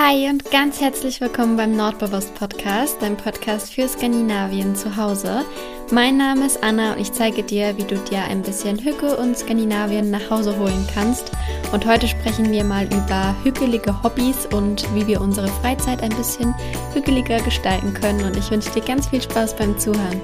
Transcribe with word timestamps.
Hi 0.00 0.28
und 0.28 0.48
ganz 0.52 0.80
herzlich 0.80 1.20
willkommen 1.20 1.56
beim 1.56 1.74
Nordbewusst 1.74 2.32
Podcast, 2.36 2.98
dein 3.00 3.16
Podcast 3.16 3.74
für 3.74 3.88
Skandinavien 3.88 4.76
zu 4.76 4.96
Hause. 4.96 5.44
Mein 5.90 6.16
Name 6.16 6.46
ist 6.46 6.62
Anna 6.62 6.92
und 6.92 7.00
ich 7.00 7.10
zeige 7.10 7.42
dir, 7.42 7.76
wie 7.76 7.82
du 7.82 7.96
dir 7.96 8.22
ein 8.22 8.42
bisschen 8.42 8.78
Hücke 8.78 9.16
und 9.16 9.36
Skandinavien 9.36 10.08
nach 10.12 10.30
Hause 10.30 10.56
holen 10.56 10.86
kannst. 10.94 11.32
Und 11.72 11.84
heute 11.84 12.06
sprechen 12.06 12.52
wir 12.52 12.62
mal 12.62 12.84
über 12.84 13.34
hügelige 13.42 14.00
Hobbys 14.04 14.46
und 14.52 14.86
wie 14.94 15.08
wir 15.08 15.20
unsere 15.20 15.48
Freizeit 15.48 16.00
ein 16.00 16.14
bisschen 16.16 16.54
hügeliger 16.94 17.40
gestalten 17.40 17.92
können. 17.92 18.22
Und 18.22 18.36
ich 18.36 18.52
wünsche 18.52 18.70
dir 18.70 18.82
ganz 18.82 19.08
viel 19.08 19.20
Spaß 19.20 19.56
beim 19.56 19.76
Zuhören. 19.80 20.20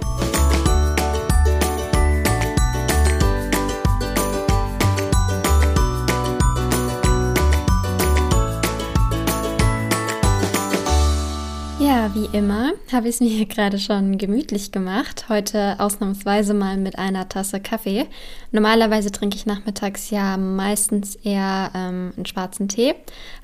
Wie 12.15 12.29
immer 12.37 12.73
habe 12.93 13.09
ich 13.09 13.17
es 13.17 13.21
mir 13.21 13.45
gerade 13.47 13.79
schon 13.81 14.19
gemütlich 14.19 14.71
gemacht. 14.71 15.27
Heute 15.29 15.81
ausnahmsweise 15.81 16.55
mal 16.55 16.77
mit 16.77 16.97
einer 16.97 17.29
Tasse 17.29 17.59
Kaffee. 17.59 18.07
Normalerweise 18.53 19.11
trinke 19.11 19.37
ich 19.37 19.47
nachmittags 19.47 20.11
ja 20.11 20.37
meistens 20.37 21.17
eher 21.17 21.73
ähm, 21.75 22.13
einen 22.17 22.25
schwarzen 22.25 22.69
Tee. 22.69 22.95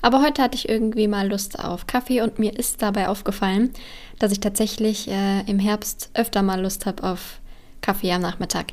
Aber 0.01 0.21
heute 0.21 0.41
hatte 0.41 0.55
ich 0.55 0.69
irgendwie 0.69 1.09
mal 1.09 1.27
Lust 1.27 1.59
auf 1.59 1.85
Kaffee 1.85 2.21
und 2.21 2.39
mir 2.39 2.57
ist 2.57 2.81
dabei 2.81 3.09
aufgefallen, 3.09 3.71
dass 4.19 4.31
ich 4.31 4.39
tatsächlich 4.39 5.09
äh, 5.09 5.41
im 5.47 5.59
Herbst 5.59 6.09
öfter 6.13 6.41
mal 6.41 6.61
Lust 6.61 6.85
habe 6.85 7.03
auf 7.03 7.41
Kaffee 7.81 8.13
am 8.13 8.21
Nachmittag. 8.21 8.67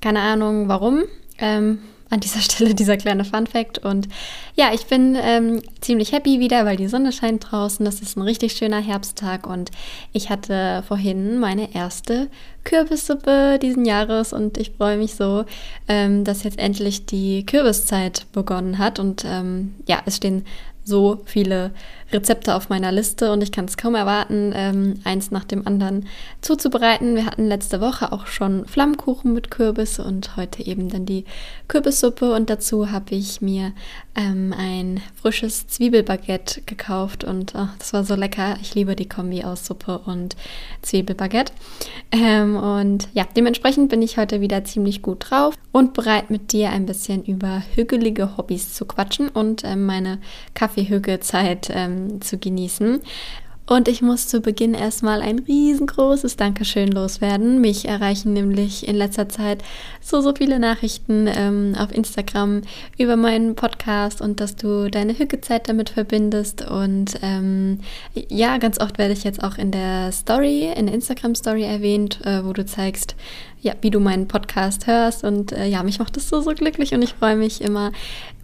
Keine 0.00 0.20
Ahnung 0.20 0.68
warum. 0.68 1.02
Ähm, 1.36 1.80
an 2.12 2.20
dieser 2.20 2.40
Stelle 2.42 2.74
dieser 2.74 2.96
kleine 2.96 3.24
Fun 3.24 3.46
Fact. 3.46 3.78
Und 3.78 4.08
ja, 4.54 4.70
ich 4.72 4.86
bin 4.86 5.16
ähm, 5.20 5.62
ziemlich 5.80 6.12
happy 6.12 6.38
wieder, 6.38 6.64
weil 6.64 6.76
die 6.76 6.86
Sonne 6.88 7.10
scheint 7.10 7.50
draußen. 7.50 7.84
Das 7.84 8.00
ist 8.00 8.16
ein 8.16 8.22
richtig 8.22 8.52
schöner 8.52 8.80
Herbsttag 8.80 9.46
und 9.46 9.70
ich 10.12 10.30
hatte 10.30 10.84
vorhin 10.86 11.38
meine 11.40 11.74
erste 11.74 12.28
Kürbissuppe 12.64 13.58
diesen 13.60 13.84
Jahres 13.84 14.32
und 14.32 14.58
ich 14.58 14.72
freue 14.72 14.98
mich 14.98 15.14
so, 15.14 15.44
ähm, 15.88 16.22
dass 16.22 16.44
jetzt 16.44 16.58
endlich 16.58 17.06
die 17.06 17.44
Kürbiszeit 17.44 18.26
begonnen 18.32 18.78
hat. 18.78 18.98
Und 18.98 19.24
ähm, 19.26 19.74
ja, 19.88 20.02
es 20.04 20.18
stehen 20.18 20.44
so 20.84 21.22
viele 21.24 21.72
Rezepte 22.12 22.54
auf 22.54 22.68
meiner 22.68 22.92
Liste 22.92 23.32
und 23.32 23.42
ich 23.42 23.52
kann 23.52 23.64
es 23.64 23.76
kaum 23.76 23.94
erwarten, 23.94 24.52
ähm, 24.54 24.94
eins 25.04 25.30
nach 25.30 25.44
dem 25.44 25.66
anderen 25.66 26.06
zuzubereiten. 26.40 27.16
Wir 27.16 27.26
hatten 27.26 27.46
letzte 27.46 27.80
Woche 27.80 28.12
auch 28.12 28.26
schon 28.26 28.66
Flammkuchen 28.66 29.32
mit 29.32 29.50
Kürbis 29.50 29.98
und 29.98 30.36
heute 30.36 30.64
eben 30.64 30.88
dann 30.88 31.06
die 31.06 31.24
Kürbissuppe 31.68 32.34
und 32.34 32.50
dazu 32.50 32.90
habe 32.90 33.14
ich 33.14 33.40
mir 33.40 33.72
ähm, 34.14 34.54
ein 34.56 35.00
frisches 35.14 35.66
Zwiebelbaguette 35.68 36.62
gekauft 36.62 37.24
und 37.24 37.54
oh, 37.54 37.68
das 37.78 37.92
war 37.92 38.04
so 38.04 38.14
lecker. 38.14 38.56
Ich 38.60 38.74
liebe 38.74 38.94
die 38.96 39.08
Kombi 39.08 39.44
aus 39.44 39.66
Suppe 39.66 39.98
und 40.04 40.36
Zwiebelbaguette. 40.82 41.52
Ähm, 42.10 42.56
und 42.56 43.08
ja, 43.14 43.26
dementsprechend 43.36 43.88
bin 43.88 44.02
ich 44.02 44.18
heute 44.18 44.40
wieder 44.40 44.64
ziemlich 44.64 45.02
gut 45.02 45.30
drauf 45.30 45.54
und 45.72 45.94
bereit 45.94 46.30
mit 46.30 46.52
dir 46.52 46.70
ein 46.70 46.86
bisschen 46.86 47.24
über 47.24 47.62
hügelige 47.74 48.36
Hobbys 48.36 48.74
zu 48.74 48.84
quatschen 48.84 49.28
und 49.28 49.64
ähm, 49.64 49.86
meine 49.86 50.18
Kaffeehügelzeit 50.54 51.70
ähm, 51.72 52.01
zu 52.20 52.38
genießen. 52.38 53.00
Und 53.64 53.86
ich 53.86 54.02
muss 54.02 54.26
zu 54.26 54.40
Beginn 54.40 54.74
erstmal 54.74 55.22
ein 55.22 55.38
riesengroßes 55.38 56.36
Dankeschön 56.36 56.90
loswerden. 56.90 57.60
Mich 57.60 57.86
erreichen 57.86 58.32
nämlich 58.32 58.88
in 58.88 58.96
letzter 58.96 59.28
Zeit 59.28 59.62
so, 60.00 60.20
so 60.20 60.34
viele 60.36 60.58
Nachrichten 60.58 61.28
ähm, 61.28 61.76
auf 61.78 61.92
Instagram 61.92 62.62
über 62.98 63.16
meinen 63.16 63.54
Podcast 63.54 64.20
und 64.20 64.40
dass 64.40 64.56
du 64.56 64.90
deine 64.90 65.16
Hückezeit 65.16 65.68
damit 65.68 65.90
verbindest. 65.90 66.68
Und 66.68 67.18
ähm, 67.22 67.78
ja, 68.14 68.58
ganz 68.58 68.80
oft 68.80 68.98
werde 68.98 69.12
ich 69.12 69.22
jetzt 69.22 69.42
auch 69.42 69.56
in 69.58 69.70
der 69.70 70.10
Story, 70.10 70.72
in 70.76 70.86
der 70.86 70.94
Instagram-Story 70.96 71.62
erwähnt, 71.62 72.20
äh, 72.26 72.44
wo 72.44 72.52
du 72.52 72.66
zeigst, 72.66 73.14
ja, 73.60 73.74
wie 73.80 73.90
du 73.90 74.00
meinen 74.00 74.26
Podcast 74.26 74.88
hörst. 74.88 75.22
Und 75.22 75.52
äh, 75.52 75.66
ja, 75.66 75.84
mich 75.84 76.00
macht 76.00 76.16
das 76.16 76.28
so, 76.28 76.40
so 76.40 76.50
glücklich 76.50 76.94
und 76.94 77.02
ich 77.02 77.14
freue 77.14 77.36
mich 77.36 77.60
immer 77.60 77.92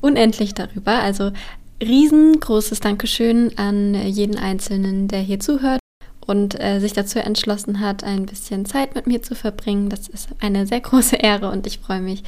unendlich 0.00 0.54
darüber. 0.54 1.00
Also 1.00 1.32
riesengroßes 1.81 2.81
Dankeschön 2.81 3.56
an 3.56 3.94
jeden 3.94 4.37
Einzelnen, 4.37 5.09
der 5.09 5.21
hier 5.21 5.41
zuhört 5.41 5.81
und 6.28 6.61
äh, 6.61 6.78
sich 6.78 6.93
dazu 6.93 7.19
entschlossen 7.19 7.81
hat, 7.81 8.05
ein 8.05 8.27
bisschen 8.27 8.66
Zeit 8.66 8.94
mit 8.94 9.06
mir 9.06 9.22
zu 9.22 9.34
verbringen. 9.34 9.89
Das 9.89 10.09
ist 10.09 10.28
eine 10.41 10.66
sehr 10.66 10.81
große 10.81 11.16
Ehre 11.16 11.50
und 11.50 11.66
ich 11.66 11.78
freue 11.78 12.00
mich 12.00 12.22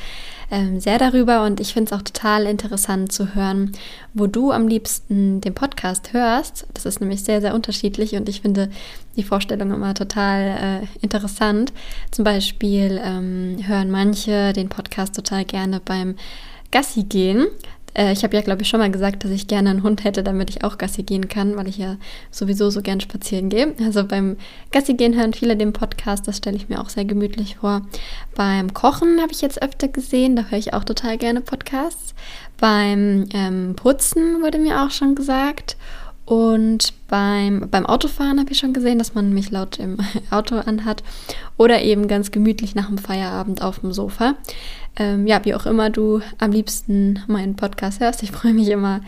ähm, 0.50 0.81
sehr 0.81 0.99
darüber. 0.99 1.44
Und 1.44 1.61
ich 1.61 1.75
finde 1.75 1.93
es 1.93 1.99
auch 1.99 2.03
total 2.03 2.47
interessant 2.47 3.12
zu 3.12 3.34
hören, 3.34 3.72
wo 4.15 4.27
du 4.27 4.53
am 4.53 4.69
liebsten 4.69 5.43
den 5.43 5.55
Podcast 5.55 6.15
hörst. 6.15 6.67
Das 6.72 6.87
ist 6.87 7.00
nämlich 7.00 7.25
sehr, 7.25 7.43
sehr 7.43 7.55
unterschiedlich 7.55 8.15
und 8.15 8.28
ich 8.31 8.41
finde 8.41 8.71
die 9.17 9.22
Vorstellung 9.22 9.71
immer 9.71 9.93
total 9.93 10.82
äh, 10.82 11.05
interessant. 11.05 11.75
Zum 12.11 12.25
Beispiel 12.25 12.99
ähm, 13.05 13.59
hören 13.67 13.91
manche 13.91 14.55
den 14.55 14.71
Podcast 14.71 15.15
total 15.15 15.44
gerne 15.44 15.78
beim 15.78 16.17
Gassi 16.71 17.03
gehen. 17.03 17.49
Äh, 17.94 18.12
ich 18.12 18.22
habe 18.24 18.36
ja, 18.36 18.42
glaube 18.42 18.62
ich, 18.62 18.68
schon 18.68 18.80
mal 18.80 18.90
gesagt, 18.90 19.24
dass 19.24 19.30
ich 19.30 19.46
gerne 19.46 19.70
einen 19.70 19.82
Hund 19.82 20.04
hätte, 20.04 20.22
damit 20.22 20.50
ich 20.50 20.64
auch 20.64 20.78
Gassi 20.78 21.02
gehen 21.02 21.28
kann, 21.28 21.56
weil 21.56 21.68
ich 21.68 21.78
ja 21.78 21.96
sowieso 22.30 22.70
so 22.70 22.82
gern 22.82 23.00
spazieren 23.00 23.48
gehe. 23.48 23.74
Also 23.84 24.04
beim 24.04 24.36
Gassi 24.70 24.94
gehen 24.94 25.16
hören 25.16 25.32
viele 25.32 25.56
den 25.56 25.72
Podcast, 25.72 26.26
das 26.28 26.38
stelle 26.38 26.56
ich 26.56 26.68
mir 26.68 26.80
auch 26.80 26.88
sehr 26.88 27.04
gemütlich 27.04 27.56
vor. 27.56 27.82
Beim 28.34 28.74
Kochen 28.74 29.20
habe 29.20 29.32
ich 29.32 29.40
jetzt 29.40 29.62
öfter 29.62 29.88
gesehen, 29.88 30.36
da 30.36 30.42
höre 30.48 30.58
ich 30.58 30.74
auch 30.74 30.84
total 30.84 31.18
gerne 31.18 31.40
Podcasts. 31.40 32.14
Beim 32.58 33.26
ähm, 33.32 33.74
Putzen 33.76 34.42
wurde 34.42 34.58
mir 34.58 34.82
auch 34.82 34.90
schon 34.90 35.14
gesagt. 35.14 35.76
Und 36.30 36.92
beim, 37.08 37.68
beim 37.72 37.86
Autofahren 37.86 38.38
habe 38.38 38.52
ich 38.52 38.58
schon 38.58 38.72
gesehen, 38.72 39.00
dass 39.00 39.14
man 39.14 39.32
mich 39.32 39.50
laut 39.50 39.80
im 39.80 39.96
Auto 40.30 40.54
anhat. 40.58 41.02
Oder 41.56 41.82
eben 41.82 42.06
ganz 42.06 42.30
gemütlich 42.30 42.76
nach 42.76 42.86
dem 42.86 42.98
Feierabend 42.98 43.62
auf 43.62 43.80
dem 43.80 43.92
Sofa. 43.92 44.36
Ähm, 44.96 45.26
ja, 45.26 45.44
wie 45.44 45.54
auch 45.54 45.66
immer 45.66 45.90
du 45.90 46.20
am 46.38 46.52
liebsten 46.52 47.20
meinen 47.26 47.56
Podcast 47.56 48.00
hörst. 48.00 48.22
Ich 48.22 48.32
freue 48.32 48.54
mich 48.54 48.68
immer 48.68 49.00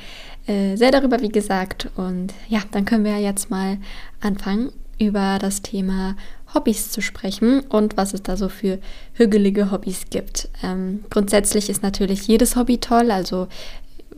äh, 0.46 0.76
sehr 0.76 0.90
darüber, 0.90 1.20
wie 1.20 1.28
gesagt. 1.28 1.90
Und 1.96 2.32
ja, 2.48 2.60
dann 2.70 2.84
können 2.84 3.04
wir 3.04 3.18
jetzt 3.18 3.50
mal 3.50 3.78
anfangen, 4.20 4.72
über 4.98 5.38
das 5.40 5.62
Thema 5.62 6.16
Hobbys 6.54 6.90
zu 6.90 7.00
sprechen 7.00 7.60
und 7.60 7.96
was 7.96 8.14
es 8.14 8.22
da 8.22 8.36
so 8.36 8.48
für 8.48 8.78
hügelige 9.14 9.70
Hobbys 9.70 10.04
gibt. 10.10 10.48
Ähm, 10.62 11.04
grundsätzlich 11.10 11.70
ist 11.70 11.82
natürlich 11.82 12.26
jedes 12.26 12.56
Hobby 12.56 12.78
toll, 12.78 13.10
also 13.10 13.48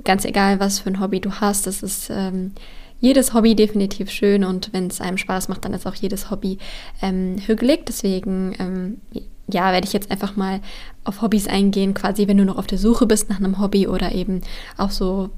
ganz 0.03 0.25
egal, 0.25 0.61
was 0.61 0.81
für 0.81 0.91
ein 0.91 1.01
Hobby 1.01 1.21
du 1.21 1.33
hast, 1.33 1.67
das 1.67 1.83
ist 1.83 2.11
ähm, 2.11 2.53
jedes 3.01 3.35
Hobby 3.35 3.55
definitiv 3.55 4.11
schön 4.11 4.45
und 4.45 4.73
wenn 4.73 4.87
es 4.87 5.01
einem 5.01 5.19
Spaß 5.19 5.49
macht, 5.49 5.65
dann 5.65 5.75
ist 5.75 5.87
auch 5.87 5.95
jedes 5.95 6.31
Hobby 6.31 6.59
ähm, 7.03 7.37
hügelig. 7.47 7.85
Deswegen, 7.87 8.55
ähm, 8.59 9.01
ja, 9.49 9.73
werde 9.73 9.87
ich 9.87 9.93
jetzt 9.93 10.11
einfach 10.11 10.37
mal 10.37 10.61
auf 11.05 11.23
Hobbys 11.23 11.47
eingehen, 11.49 11.95
quasi 11.95 12.27
wenn 12.29 12.39
du 12.39 12.45
noch 12.45 12.57
auf 12.57 12.67
der 12.67 12.79
Suche 12.79 13.07
bist 13.07 13.29
nach 13.29 13.39
einem 13.39 13.61
Hobby 13.61 13.87
oder 13.87 14.13
eben 14.13 14.41
auch 14.77 14.91
so 14.91 15.31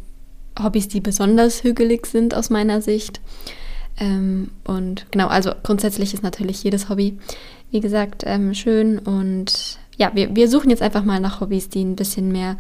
Hobbys, 0.62 0.88
die 0.88 1.00
besonders 1.00 1.64
hügelig 1.64 2.06
sind 2.06 2.34
aus 2.34 2.50
meiner 2.50 2.80
Sicht. 2.80 3.20
Ähm, 3.98 4.50
und 4.64 5.06
genau, 5.10 5.28
also 5.28 5.52
grundsätzlich 5.62 6.14
ist 6.14 6.22
natürlich 6.22 6.62
jedes 6.62 6.88
Hobby, 6.88 7.18
wie 7.70 7.80
gesagt, 7.80 8.22
ähm, 8.26 8.54
schön 8.54 8.98
und 8.98 9.78
ja, 9.96 10.10
wir, 10.14 10.36
wir 10.36 10.48
suchen 10.48 10.70
jetzt 10.70 10.82
einfach 10.82 11.04
mal 11.04 11.20
nach 11.20 11.40
Hobbys, 11.40 11.68
die 11.68 11.82
ein 11.82 11.96
bisschen 11.96 12.30
mehr 12.30 12.56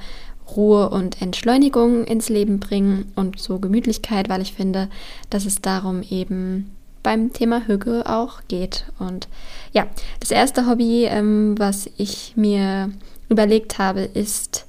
Ruhe 0.54 0.88
und 0.90 1.20
Entschleunigung 1.20 2.04
ins 2.04 2.28
Leben 2.28 2.60
bringen 2.60 3.12
und 3.16 3.38
so 3.38 3.58
Gemütlichkeit, 3.58 4.28
weil 4.28 4.40
ich 4.40 4.52
finde, 4.52 4.88
dass 5.28 5.44
es 5.44 5.60
darum 5.60 6.02
eben 6.02 6.70
beim 7.02 7.32
Thema 7.32 7.66
Hüge 7.66 8.04
auch 8.06 8.40
geht. 8.48 8.86
Und 8.98 9.28
ja, 9.76 9.86
das 10.20 10.30
erste 10.30 10.66
Hobby, 10.66 11.04
ähm, 11.04 11.54
was 11.58 11.90
ich 11.98 12.32
mir 12.34 12.90
überlegt 13.28 13.78
habe, 13.78 14.00
ist 14.00 14.64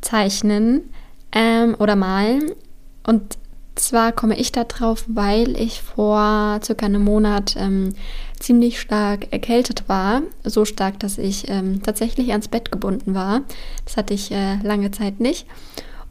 Zeichnen 0.00 0.88
ähm, 1.30 1.76
oder 1.78 1.94
Malen. 1.94 2.52
Und 3.06 3.36
zwar 3.74 4.12
komme 4.12 4.38
ich 4.38 4.52
da 4.52 4.64
drauf, 4.64 5.04
weil 5.08 5.60
ich 5.60 5.82
vor 5.82 6.58
circa 6.64 6.86
einem 6.86 7.04
Monat 7.04 7.54
ähm, 7.58 7.92
ziemlich 8.40 8.80
stark 8.80 9.30
erkältet 9.30 9.90
war. 9.90 10.22
So 10.42 10.64
stark, 10.64 11.00
dass 11.00 11.18
ich 11.18 11.50
ähm, 11.50 11.82
tatsächlich 11.82 12.30
ans 12.30 12.48
Bett 12.48 12.72
gebunden 12.72 13.14
war. 13.14 13.42
Das 13.84 13.98
hatte 13.98 14.14
ich 14.14 14.32
äh, 14.32 14.56
lange 14.62 14.90
Zeit 14.90 15.20
nicht. 15.20 15.46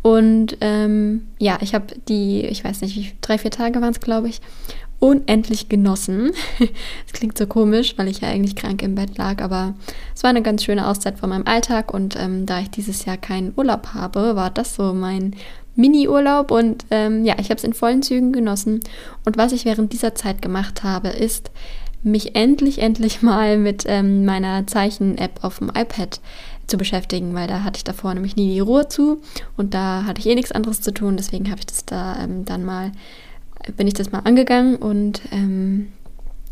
Und 0.03 0.57
ähm, 0.61 1.29
ja, 1.39 1.57
ich 1.61 1.73
habe 1.73 1.87
die, 2.07 2.45
ich 2.45 2.63
weiß 2.63 2.81
nicht, 2.81 3.15
drei, 3.21 3.39
vier 3.39 3.49
Tage 3.49 3.81
waren 3.81 3.89
es, 3.89 3.99
glaube 3.99 4.29
ich, 4.29 4.39
unendlich 4.99 5.69
genossen. 5.69 6.31
Es 7.05 7.13
klingt 7.13 7.37
so 7.37 7.47
komisch, 7.47 7.93
weil 7.97 8.07
ich 8.07 8.21
ja 8.21 8.29
eigentlich 8.29 8.55
krank 8.55 8.81
im 8.81 8.95
Bett 8.95 9.17
lag, 9.17 9.41
aber 9.41 9.73
es 10.13 10.23
war 10.23 10.29
eine 10.29 10.41
ganz 10.41 10.63
schöne 10.63 10.87
Auszeit 10.87 11.19
von 11.19 11.29
meinem 11.29 11.47
Alltag 11.47 11.93
und 11.93 12.15
ähm, 12.19 12.45
da 12.45 12.59
ich 12.59 12.69
dieses 12.69 13.05
Jahr 13.05 13.17
keinen 13.17 13.53
Urlaub 13.55 13.93
habe, 13.93 14.35
war 14.35 14.49
das 14.49 14.75
so 14.75 14.93
mein 14.93 15.35
Mini-Urlaub 15.75 16.51
und 16.51 16.85
ähm, 16.91 17.25
ja, 17.25 17.35
ich 17.39 17.49
habe 17.49 17.55
es 17.55 17.63
in 17.63 17.73
vollen 17.73 18.01
Zügen 18.01 18.31
genossen. 18.31 18.79
Und 19.25 19.37
was 19.37 19.51
ich 19.51 19.65
während 19.65 19.93
dieser 19.93 20.15
Zeit 20.15 20.41
gemacht 20.41 20.83
habe, 20.83 21.09
ist 21.09 21.51
mich 22.03 22.35
endlich, 22.35 22.79
endlich 22.79 23.21
mal 23.21 23.57
mit 23.57 23.83
ähm, 23.87 24.25
meiner 24.25 24.67
Zeichen-App 24.67 25.43
auf 25.43 25.59
dem 25.59 25.69
iPad 25.69 26.19
zu 26.67 26.77
beschäftigen, 26.77 27.35
weil 27.35 27.47
da 27.47 27.63
hatte 27.63 27.77
ich 27.77 27.83
davor 27.83 28.13
nämlich 28.13 28.35
nie 28.35 28.53
die 28.53 28.59
Ruhe 28.59 28.87
zu 28.87 29.21
und 29.55 29.73
da 29.73 30.05
hatte 30.05 30.19
ich 30.19 30.27
eh 30.27 30.35
nichts 30.35 30.51
anderes 30.51 30.81
zu 30.81 30.91
tun. 30.91 31.17
Deswegen 31.17 31.49
habe 31.49 31.59
ich 31.59 31.67
das 31.67 31.85
da 31.85 32.17
ähm, 32.23 32.45
dann 32.45 32.65
mal 32.65 32.91
bin 33.77 33.87
ich 33.87 33.93
das 33.93 34.11
mal 34.11 34.19
angegangen 34.19 34.75
und 34.75 35.21
ähm, 35.31 35.93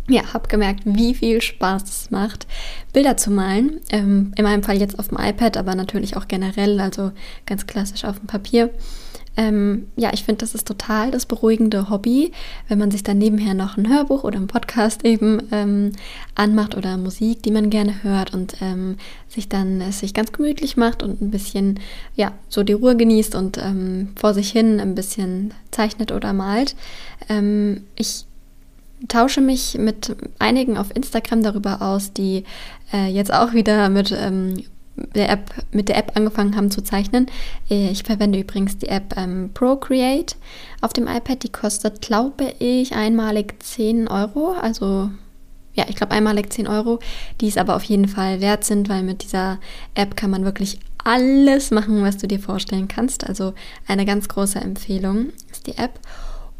ja, 0.09 0.33
habe 0.33 0.49
gemerkt, 0.49 0.81
wie 0.85 1.13
viel 1.13 1.41
Spaß 1.41 1.83
es 1.83 2.11
macht, 2.11 2.45
Bilder 2.91 3.15
zu 3.15 3.31
malen. 3.31 3.79
Ähm, 3.89 4.33
in 4.35 4.43
meinem 4.43 4.63
Fall 4.63 4.77
jetzt 4.77 4.99
auf 4.99 5.07
dem 5.09 5.17
iPad, 5.17 5.57
aber 5.57 5.75
natürlich 5.75 6.17
auch 6.17 6.27
generell, 6.27 6.79
also 6.81 7.11
ganz 7.45 7.67
klassisch 7.67 8.03
auf 8.03 8.19
dem 8.19 8.27
Papier. 8.27 8.69
Ähm, 9.35 9.87
ja, 9.95 10.11
ich 10.13 10.23
finde, 10.23 10.39
das 10.39 10.53
ist 10.53 10.67
total 10.67 11.09
das 11.09 11.25
beruhigende 11.25 11.89
Hobby, 11.89 12.31
wenn 12.67 12.77
man 12.77 12.91
sich 12.91 13.03
dann 13.03 13.17
nebenher 13.17 13.53
noch 13.53 13.77
ein 13.77 13.89
Hörbuch 13.89 14.23
oder 14.23 14.37
ein 14.37 14.47
Podcast 14.47 15.05
eben 15.05 15.41
ähm, 15.51 15.91
anmacht 16.35 16.77
oder 16.77 16.97
Musik, 16.97 17.41
die 17.41 17.51
man 17.51 17.69
gerne 17.69 18.03
hört 18.03 18.33
und 18.33 18.55
ähm, 18.61 18.97
sich 19.27 19.49
dann 19.49 19.81
es 19.81 19.99
sich 19.99 20.13
ganz 20.13 20.31
gemütlich 20.31 20.77
macht 20.77 21.01
und 21.01 21.21
ein 21.21 21.31
bisschen, 21.31 21.79
ja, 22.15 22.33
so 22.47 22.63
die 22.63 22.73
Ruhe 22.73 22.95
genießt 22.95 23.33
und 23.35 23.57
ähm, 23.57 24.09
vor 24.15 24.33
sich 24.33 24.51
hin 24.51 24.79
ein 24.79 24.93
bisschen 24.93 25.53
zeichnet 25.71 26.11
oder 26.11 26.33
malt. 26.33 26.75
Ähm, 27.27 27.83
ich 27.95 28.25
tausche 29.07 29.41
mich 29.41 29.77
mit 29.77 30.15
einigen 30.39 30.77
auf 30.77 30.95
Instagram 30.95 31.41
darüber 31.41 31.81
aus, 31.81 32.13
die 32.13 32.43
äh, 32.93 33.07
jetzt 33.07 33.33
auch 33.33 33.53
wieder 33.53 33.89
mit 33.89 34.11
ähm, 34.11 34.63
der 34.95 35.29
App, 35.29 35.51
mit 35.71 35.89
der 35.89 35.97
App 35.97 36.11
angefangen 36.15 36.55
haben 36.55 36.71
zu 36.71 36.83
zeichnen. 36.83 37.27
Äh, 37.69 37.89
ich 37.89 38.03
verwende 38.03 38.39
übrigens 38.39 38.77
die 38.77 38.89
App 38.89 39.15
ähm, 39.17 39.51
Procreate 39.53 40.35
auf 40.81 40.93
dem 40.93 41.07
iPad. 41.07 41.43
Die 41.43 41.51
kostet, 41.51 42.01
glaube 42.01 42.53
ich, 42.59 42.93
einmalig 42.93 43.61
10 43.63 44.07
Euro. 44.07 44.53
Also 44.53 45.09
ja, 45.73 45.85
ich 45.89 45.95
glaube 45.95 46.13
einmalig 46.13 46.53
10 46.53 46.67
Euro, 46.67 46.99
die 47.41 47.47
es 47.47 47.57
aber 47.57 47.75
auf 47.75 47.83
jeden 47.83 48.07
Fall 48.07 48.41
wert 48.41 48.63
sind, 48.63 48.89
weil 48.89 49.03
mit 49.03 49.23
dieser 49.23 49.59
App 49.95 50.15
kann 50.15 50.29
man 50.29 50.45
wirklich 50.45 50.79
alles 51.03 51.71
machen, 51.71 52.03
was 52.03 52.17
du 52.17 52.27
dir 52.27 52.39
vorstellen 52.39 52.87
kannst. 52.87 53.27
Also 53.27 53.53
eine 53.87 54.05
ganz 54.05 54.27
große 54.27 54.59
Empfehlung 54.59 55.29
ist 55.51 55.67
die 55.67 55.77
App. 55.77 55.99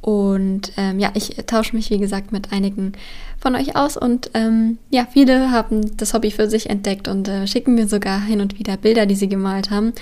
Und 0.04 0.74
ähm, 0.76 1.00
ja, 1.00 1.12
ich 1.14 1.30
tausche 1.48 1.74
mich, 1.74 1.90
wie 1.90 1.98
gesagt, 1.98 2.34
mit 2.34 2.52
einigen 2.52 2.92
von 3.40 3.56
euch 3.56 3.78
aus. 3.78 3.96
Und 3.96 4.32
ähm, 4.34 4.78
ja, 4.90 5.08
viele 5.10 5.50
haben 5.50 5.96
das 5.96 6.14
Hobby 6.14 6.30
für 6.30 6.50
sich 6.50 6.70
entdeckt 6.70 7.08
und 7.08 7.30
äh, 7.30 7.48
schicken 7.48 7.76
mir 7.76 7.88
sogar 7.88 8.20
hin 8.20 8.42
und 8.42 8.60
wieder 8.60 8.76
Bilder, 8.76 9.06
die 9.06 9.16
sie 9.16 9.30
gemalt 9.30 9.72
haben. 9.72 9.94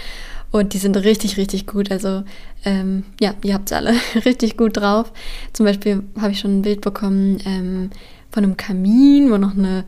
Und 0.50 0.74
die 0.74 0.80
sind 0.80 0.98
richtig, 0.98 1.38
richtig 1.38 1.68
gut. 1.68 1.92
Also 1.92 2.24
ähm, 2.66 3.04
ja, 3.20 3.36
ihr 3.44 3.54
habt 3.54 3.70
es 3.70 3.78
alle 3.78 3.94
richtig 4.26 4.58
gut 4.58 4.78
drauf. 4.78 5.14
Zum 5.54 5.68
Beispiel 5.68 6.02
habe 6.20 6.32
ich 6.32 6.40
schon 6.40 6.58
ein 6.58 6.62
Bild 6.64 6.82
bekommen 6.82 7.38
ähm, 7.46 7.92
von 8.32 8.44
einem 8.44 8.58
Kamin, 8.58 9.30
wo 9.30 9.38
noch 9.38 9.56
eine 9.56 9.86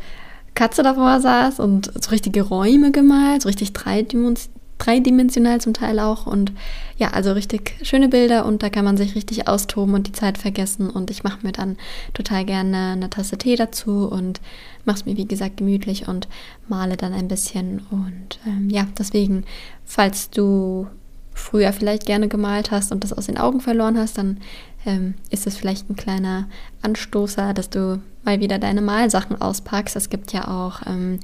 Katze 0.53 0.83
davor 0.83 1.19
saß 1.19 1.59
und 1.59 1.91
so 1.99 2.11
richtige 2.11 2.43
Räume 2.43 2.91
gemalt, 2.91 3.41
so 3.41 3.49
richtig 3.49 3.73
dreidimensional 3.73 4.53
dreidimensional 4.83 5.61
zum 5.61 5.73
Teil 5.73 5.99
auch. 5.99 6.25
Und 6.25 6.51
ja, 6.97 7.09
also 7.09 7.31
richtig 7.33 7.75
schöne 7.83 8.09
Bilder 8.09 8.45
und 8.45 8.63
da 8.63 8.69
kann 8.69 8.85
man 8.85 8.97
sich 8.97 9.15
richtig 9.15 9.47
austoben 9.47 9.95
und 9.95 10.07
die 10.07 10.11
Zeit 10.11 10.37
vergessen. 10.37 10.89
Und 10.89 11.11
ich 11.11 11.23
mache 11.23 11.39
mir 11.45 11.51
dann 11.51 11.77
total 12.13 12.45
gerne 12.45 12.91
eine 12.93 13.09
Tasse 13.09 13.37
Tee 13.37 13.55
dazu 13.55 14.07
und 14.07 14.41
mache 14.85 14.97
es 14.97 15.05
mir, 15.05 15.17
wie 15.17 15.27
gesagt, 15.27 15.57
gemütlich 15.57 16.07
und 16.07 16.27
male 16.67 16.97
dann 16.97 17.13
ein 17.13 17.27
bisschen. 17.27 17.81
Und 17.89 18.39
ähm, 18.45 18.69
ja, 18.69 18.87
deswegen, 18.97 19.45
falls 19.85 20.29
du 20.29 20.87
früher 21.33 21.73
vielleicht 21.73 22.05
gerne 22.05 22.27
gemalt 22.27 22.71
hast 22.71 22.91
und 22.91 23.03
das 23.03 23.13
aus 23.13 23.25
den 23.25 23.37
Augen 23.37 23.59
verloren 23.59 23.97
hast, 23.97 24.17
dann 24.17 24.37
ähm, 24.85 25.15
ist 25.29 25.47
es 25.47 25.57
vielleicht 25.57 25.89
ein 25.89 25.95
kleiner 25.95 26.47
Anstoßer, 26.81 27.53
dass 27.53 27.69
du 27.69 28.01
mal 28.23 28.39
wieder 28.39 28.59
deine 28.59 28.81
Malsachen 28.81 29.41
auspackst. 29.41 29.95
Es 29.95 30.09
gibt 30.09 30.31
ja 30.33 30.47
auch 30.47 30.81
ähm, 30.85 31.19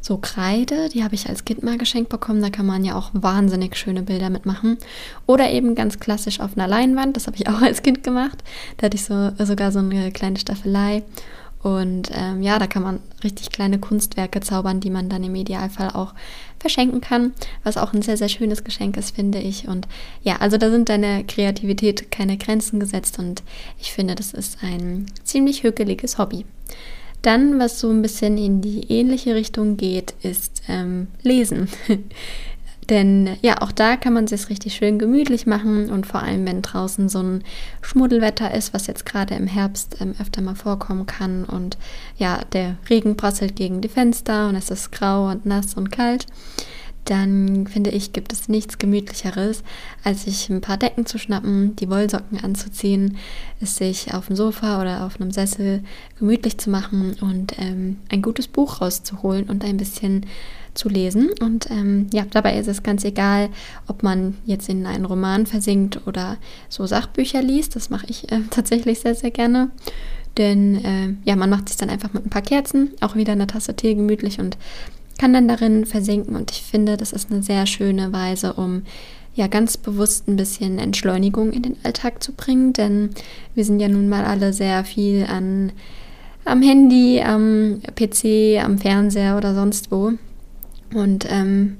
so 0.00 0.18
Kreide, 0.18 0.88
die 0.88 1.04
habe 1.04 1.14
ich 1.14 1.28
als 1.28 1.44
Kind 1.44 1.62
mal 1.62 1.78
geschenkt 1.78 2.08
bekommen. 2.08 2.42
Da 2.42 2.50
kann 2.50 2.66
man 2.66 2.84
ja 2.84 2.94
auch 2.96 3.10
wahnsinnig 3.12 3.76
schöne 3.76 4.02
Bilder 4.02 4.30
mitmachen. 4.30 4.78
Oder 5.26 5.50
eben 5.50 5.74
ganz 5.74 5.98
klassisch 5.98 6.40
auf 6.40 6.56
einer 6.56 6.68
Leinwand, 6.68 7.16
das 7.16 7.26
habe 7.26 7.36
ich 7.36 7.48
auch 7.50 7.60
als 7.60 7.82
Kind 7.82 8.02
gemacht. 8.02 8.42
Da 8.76 8.86
hatte 8.86 8.96
ich 8.96 9.04
so, 9.04 9.32
sogar 9.38 9.72
so 9.72 9.80
eine 9.80 10.10
kleine 10.12 10.38
Staffelei. 10.38 11.02
Und 11.60 12.10
ähm, 12.14 12.40
ja, 12.40 12.58
da 12.58 12.68
kann 12.68 12.84
man 12.84 13.00
richtig 13.24 13.50
kleine 13.50 13.80
Kunstwerke 13.80 14.40
zaubern, 14.40 14.78
die 14.78 14.90
man 14.90 15.08
dann 15.08 15.24
im 15.24 15.34
Idealfall 15.34 15.90
auch 15.90 16.14
verschenken 16.60 17.00
kann, 17.00 17.32
was 17.64 17.76
auch 17.76 17.92
ein 17.92 18.02
sehr, 18.02 18.16
sehr 18.16 18.28
schönes 18.28 18.62
Geschenk 18.62 18.96
ist, 18.96 19.14
finde 19.14 19.38
ich. 19.38 19.66
Und 19.66 19.88
ja, 20.22 20.36
also 20.36 20.56
da 20.56 20.70
sind 20.70 20.88
deine 20.88 21.24
Kreativität 21.24 22.12
keine 22.12 22.36
Grenzen 22.36 22.78
gesetzt 22.78 23.18
und 23.18 23.42
ich 23.78 23.92
finde, 23.92 24.14
das 24.14 24.32
ist 24.32 24.58
ein 24.62 25.06
ziemlich 25.24 25.64
hügeliges 25.64 26.18
Hobby. 26.18 26.44
Dann, 27.22 27.58
was 27.58 27.80
so 27.80 27.90
ein 27.90 28.02
bisschen 28.02 28.38
in 28.38 28.60
die 28.60 28.90
ähnliche 28.92 29.34
Richtung 29.34 29.76
geht, 29.76 30.14
ist 30.22 30.62
ähm, 30.68 31.08
Lesen. 31.22 31.68
Denn 32.88 33.36
ja, 33.42 33.60
auch 33.60 33.70
da 33.70 33.96
kann 33.96 34.14
man 34.14 34.24
es 34.24 34.48
richtig 34.48 34.74
schön 34.74 34.98
gemütlich 34.98 35.46
machen 35.46 35.90
und 35.90 36.06
vor 36.06 36.22
allem, 36.22 36.46
wenn 36.46 36.62
draußen 36.62 37.10
so 37.10 37.22
ein 37.22 37.44
Schmuddelwetter 37.82 38.54
ist, 38.54 38.72
was 38.72 38.86
jetzt 38.86 39.04
gerade 39.04 39.34
im 39.34 39.46
Herbst 39.46 40.00
ähm, 40.00 40.14
öfter 40.18 40.40
mal 40.40 40.54
vorkommen 40.54 41.04
kann 41.04 41.44
und 41.44 41.76
ja, 42.16 42.40
der 42.54 42.76
Regen 42.88 43.16
prasselt 43.16 43.56
gegen 43.56 43.82
die 43.82 43.90
Fenster 43.90 44.48
und 44.48 44.56
es 44.56 44.70
ist 44.70 44.90
grau 44.90 45.28
und 45.28 45.44
nass 45.44 45.74
und 45.74 45.92
kalt, 45.92 46.24
dann 47.10 47.66
finde 47.66 47.90
ich, 47.90 48.12
gibt 48.12 48.32
es 48.32 48.48
nichts 48.48 48.76
Gemütlicheres, 48.76 49.62
als 50.04 50.24
sich 50.24 50.50
ein 50.50 50.60
paar 50.60 50.76
Decken 50.76 51.06
zu 51.06 51.18
schnappen, 51.18 51.74
die 51.76 51.88
Wollsocken 51.88 52.38
anzuziehen, 52.44 53.16
es 53.60 53.76
sich 53.76 54.12
auf 54.12 54.26
dem 54.26 54.36
Sofa 54.36 54.80
oder 54.80 55.06
auf 55.06 55.20
einem 55.20 55.30
Sessel 55.30 55.82
gemütlich 56.18 56.58
zu 56.58 56.68
machen 56.68 57.16
und 57.20 57.58
ähm, 57.58 57.98
ein 58.10 58.20
gutes 58.20 58.46
Buch 58.46 58.82
rauszuholen 58.82 59.48
und 59.48 59.64
ein 59.64 59.78
bisschen 59.78 60.26
zu 60.74 60.90
lesen. 60.90 61.30
Und 61.40 61.70
ähm, 61.70 62.08
ja, 62.12 62.26
dabei 62.30 62.58
ist 62.58 62.68
es 62.68 62.82
ganz 62.82 63.04
egal, 63.04 63.48
ob 63.86 64.02
man 64.02 64.36
jetzt 64.44 64.68
in 64.68 64.84
einen 64.84 65.06
Roman 65.06 65.46
versinkt 65.46 66.06
oder 66.06 66.36
so 66.68 66.86
Sachbücher 66.86 67.40
liest. 67.40 67.74
Das 67.74 67.88
mache 67.88 68.06
ich 68.08 68.30
äh, 68.30 68.40
tatsächlich 68.50 69.00
sehr, 69.00 69.14
sehr 69.14 69.30
gerne. 69.30 69.70
Denn 70.36 70.84
äh, 70.84 71.14
ja, 71.24 71.36
man 71.36 71.50
macht 71.50 71.68
sich 71.68 71.78
dann 71.78 71.90
einfach 71.90 72.12
mit 72.12 72.24
ein 72.24 72.30
paar 72.30 72.42
Kerzen, 72.42 72.90
auch 73.00 73.16
wieder 73.16 73.32
eine 73.32 73.46
Tasse 73.46 73.74
Tee 73.74 73.94
gemütlich 73.94 74.38
und 74.38 74.56
kann 75.18 75.32
dann 75.32 75.48
darin 75.48 75.84
versinken 75.84 76.36
und 76.36 76.50
ich 76.50 76.62
finde, 76.62 76.96
das 76.96 77.12
ist 77.12 77.30
eine 77.30 77.42
sehr 77.42 77.66
schöne 77.66 78.12
Weise, 78.12 78.54
um 78.54 78.82
ja 79.34 79.46
ganz 79.46 79.76
bewusst 79.76 80.26
ein 80.28 80.36
bisschen 80.36 80.78
Entschleunigung 80.78 81.52
in 81.52 81.62
den 81.62 81.76
Alltag 81.82 82.22
zu 82.22 82.32
bringen, 82.32 82.72
denn 82.72 83.10
wir 83.54 83.64
sind 83.64 83.80
ja 83.80 83.88
nun 83.88 84.08
mal 84.08 84.24
alle 84.24 84.52
sehr 84.52 84.84
viel 84.84 85.26
an 85.26 85.72
am 86.44 86.62
Handy, 86.62 87.20
am 87.20 87.80
PC, 87.94 88.64
am 88.64 88.78
Fernseher 88.78 89.36
oder 89.36 89.54
sonst 89.54 89.90
wo. 89.90 90.12
Und 90.94 91.26
ähm, 91.30 91.76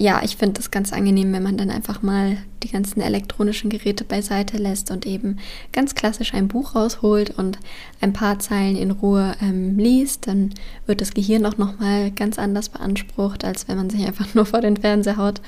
ja, 0.00 0.22
ich 0.24 0.38
finde 0.38 0.54
das 0.54 0.70
ganz 0.70 0.94
angenehm, 0.94 1.30
wenn 1.34 1.42
man 1.42 1.58
dann 1.58 1.68
einfach 1.68 2.00
mal 2.00 2.38
die 2.62 2.70
ganzen 2.70 3.02
elektronischen 3.02 3.68
Geräte 3.68 4.02
beiseite 4.02 4.56
lässt 4.56 4.90
und 4.90 5.04
eben 5.04 5.38
ganz 5.72 5.94
klassisch 5.94 6.32
ein 6.32 6.48
Buch 6.48 6.74
rausholt 6.74 7.36
und 7.36 7.58
ein 8.00 8.14
paar 8.14 8.38
Zeilen 8.38 8.76
in 8.76 8.92
Ruhe 8.92 9.36
ähm, 9.42 9.78
liest. 9.78 10.26
Dann 10.26 10.54
wird 10.86 11.02
das 11.02 11.12
Gehirn 11.12 11.44
auch 11.44 11.58
nochmal 11.58 12.12
ganz 12.12 12.38
anders 12.38 12.70
beansprucht, 12.70 13.44
als 13.44 13.68
wenn 13.68 13.76
man 13.76 13.90
sich 13.90 14.06
einfach 14.06 14.34
nur 14.34 14.46
vor 14.46 14.62
den 14.62 14.78
Fernseher 14.78 15.18
haut. 15.18 15.42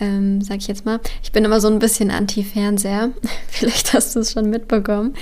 Ähm, 0.00 0.40
sag 0.40 0.56
ich 0.56 0.68
jetzt 0.68 0.86
mal. 0.86 0.98
Ich 1.22 1.32
bin 1.32 1.44
immer 1.44 1.60
so 1.60 1.68
ein 1.68 1.78
bisschen 1.78 2.10
anti-Fernseher. 2.10 3.10
Vielleicht 3.48 3.92
hast 3.92 4.16
du 4.16 4.20
es 4.20 4.32
schon 4.32 4.48
mitbekommen. 4.48 5.12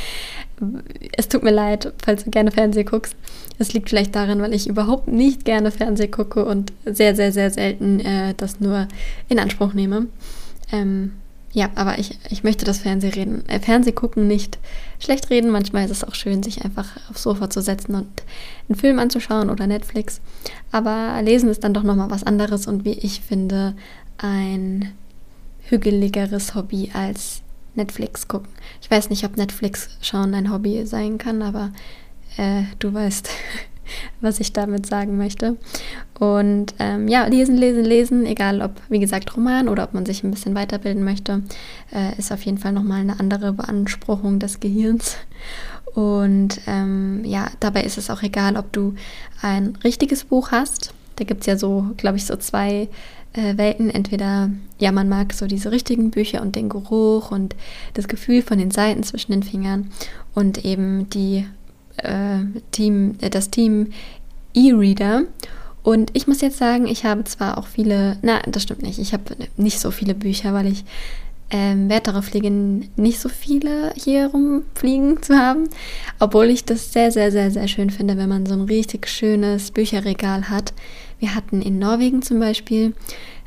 Es 1.16 1.28
tut 1.28 1.42
mir 1.42 1.50
leid, 1.50 1.92
falls 2.04 2.22
du 2.22 2.30
gerne 2.30 2.52
Fernsehen 2.52 2.86
guckst. 2.86 3.16
Es 3.58 3.72
liegt 3.72 3.88
vielleicht 3.88 4.14
daran, 4.14 4.40
weil 4.40 4.54
ich 4.54 4.66
überhaupt 4.66 5.08
nicht 5.08 5.44
gerne 5.44 5.70
Fernsehen 5.70 6.10
gucke 6.10 6.44
und 6.44 6.72
sehr, 6.84 7.14
sehr, 7.14 7.32
sehr 7.32 7.50
selten 7.50 8.00
äh, 8.00 8.34
das 8.36 8.60
nur 8.60 8.88
in 9.28 9.38
Anspruch 9.38 9.74
nehme. 9.74 10.06
Ähm, 10.72 11.12
ja, 11.52 11.70
aber 11.76 12.00
ich, 12.00 12.18
ich 12.30 12.42
möchte 12.42 12.64
das 12.64 12.78
Fernsehreden, 12.78 13.48
äh, 13.48 13.60
Fernsehgucken 13.60 14.26
nicht 14.26 14.58
schlecht 14.98 15.30
reden. 15.30 15.50
Manchmal 15.50 15.84
ist 15.84 15.92
es 15.92 16.02
auch 16.02 16.16
schön, 16.16 16.42
sich 16.42 16.64
einfach 16.64 16.96
aufs 17.08 17.22
Sofa 17.22 17.48
zu 17.48 17.62
setzen 17.62 17.94
und 17.94 18.24
einen 18.68 18.76
Film 18.76 18.98
anzuschauen 18.98 19.50
oder 19.50 19.68
Netflix. 19.68 20.20
Aber 20.72 21.22
Lesen 21.22 21.48
ist 21.48 21.62
dann 21.62 21.72
doch 21.72 21.84
nochmal 21.84 22.10
was 22.10 22.24
anderes 22.24 22.66
und 22.66 22.84
wie 22.84 22.94
ich 22.94 23.20
finde, 23.20 23.74
ein 24.18 24.92
hügeligeres 25.68 26.56
Hobby 26.56 26.90
als 26.92 27.42
Netflix 27.76 28.26
gucken. 28.26 28.48
Ich 28.82 28.90
weiß 28.90 29.10
nicht, 29.10 29.24
ob 29.24 29.36
Netflix 29.36 29.90
schauen 30.00 30.34
ein 30.34 30.52
Hobby 30.52 30.86
sein 30.86 31.18
kann, 31.18 31.40
aber 31.40 31.70
äh, 32.36 32.62
du 32.78 32.92
weißt, 32.92 33.28
was 34.20 34.40
ich 34.40 34.52
damit 34.52 34.86
sagen 34.86 35.16
möchte. 35.16 35.56
Und 36.18 36.74
ähm, 36.78 37.08
ja, 37.08 37.26
lesen, 37.26 37.56
lesen, 37.56 37.84
lesen, 37.84 38.26
egal 38.26 38.62
ob, 38.62 38.72
wie 38.88 39.00
gesagt, 39.00 39.36
Roman 39.36 39.68
oder 39.68 39.84
ob 39.84 39.94
man 39.94 40.06
sich 40.06 40.22
ein 40.22 40.30
bisschen 40.30 40.54
weiterbilden 40.54 41.04
möchte, 41.04 41.42
äh, 41.92 42.16
ist 42.18 42.32
auf 42.32 42.42
jeden 42.42 42.58
Fall 42.58 42.72
nochmal 42.72 43.00
eine 43.00 43.18
andere 43.20 43.52
Beanspruchung 43.52 44.38
des 44.38 44.60
Gehirns. 44.60 45.16
Und 45.94 46.60
ähm, 46.66 47.24
ja, 47.24 47.48
dabei 47.60 47.82
ist 47.82 47.98
es 47.98 48.10
auch 48.10 48.22
egal, 48.22 48.56
ob 48.56 48.72
du 48.72 48.94
ein 49.42 49.76
richtiges 49.84 50.24
Buch 50.24 50.50
hast. 50.50 50.92
Da 51.16 51.24
gibt 51.24 51.42
es 51.42 51.46
ja 51.46 51.56
so, 51.56 51.90
glaube 51.96 52.16
ich, 52.16 52.26
so 52.26 52.36
zwei 52.36 52.88
äh, 53.32 53.56
Welten. 53.56 53.90
Entweder, 53.90 54.50
ja, 54.78 54.90
man 54.90 55.08
mag 55.08 55.32
so 55.32 55.46
diese 55.46 55.70
richtigen 55.70 56.10
Bücher 56.10 56.42
und 56.42 56.56
den 56.56 56.68
Geruch 56.68 57.30
und 57.30 57.54
das 57.94 58.08
Gefühl 58.08 58.42
von 58.42 58.58
den 58.58 58.72
Seiten 58.72 59.04
zwischen 59.04 59.32
den 59.32 59.44
Fingern 59.44 59.90
und 60.34 60.64
eben 60.64 61.08
die 61.10 61.46
äh, 61.96 62.40
Team, 62.70 63.16
äh, 63.20 63.30
das 63.30 63.50
Team 63.50 63.88
E-Reader. 64.54 65.24
Und 65.82 66.10
ich 66.14 66.26
muss 66.26 66.40
jetzt 66.40 66.58
sagen, 66.58 66.86
ich 66.86 67.04
habe 67.04 67.24
zwar 67.24 67.58
auch 67.58 67.66
viele, 67.66 68.16
na, 68.22 68.40
das 68.46 68.62
stimmt 68.62 68.82
nicht, 68.82 68.98
ich 68.98 69.12
habe 69.12 69.36
nicht 69.56 69.80
so 69.80 69.90
viele 69.90 70.14
Bücher, 70.14 70.54
weil 70.54 70.66
ich 70.66 70.84
ähm, 71.50 71.88
Wert 71.88 72.06
darauf 72.06 72.32
lege, 72.32 72.50
nicht 72.50 73.20
so 73.20 73.28
viele 73.28 73.92
hier 73.94 74.28
rumfliegen 74.28 75.22
zu 75.22 75.36
haben. 75.36 75.68
Obwohl 76.18 76.46
ich 76.46 76.64
das 76.64 76.92
sehr, 76.92 77.10
sehr, 77.10 77.30
sehr, 77.30 77.50
sehr 77.50 77.68
schön 77.68 77.90
finde, 77.90 78.16
wenn 78.16 78.28
man 78.28 78.46
so 78.46 78.54
ein 78.54 78.62
richtig 78.62 79.08
schönes 79.08 79.70
Bücherregal 79.70 80.48
hat. 80.48 80.72
Wir 81.18 81.34
hatten 81.34 81.62
in 81.62 81.78
Norwegen 81.78 82.22
zum 82.22 82.40
Beispiel 82.40 82.94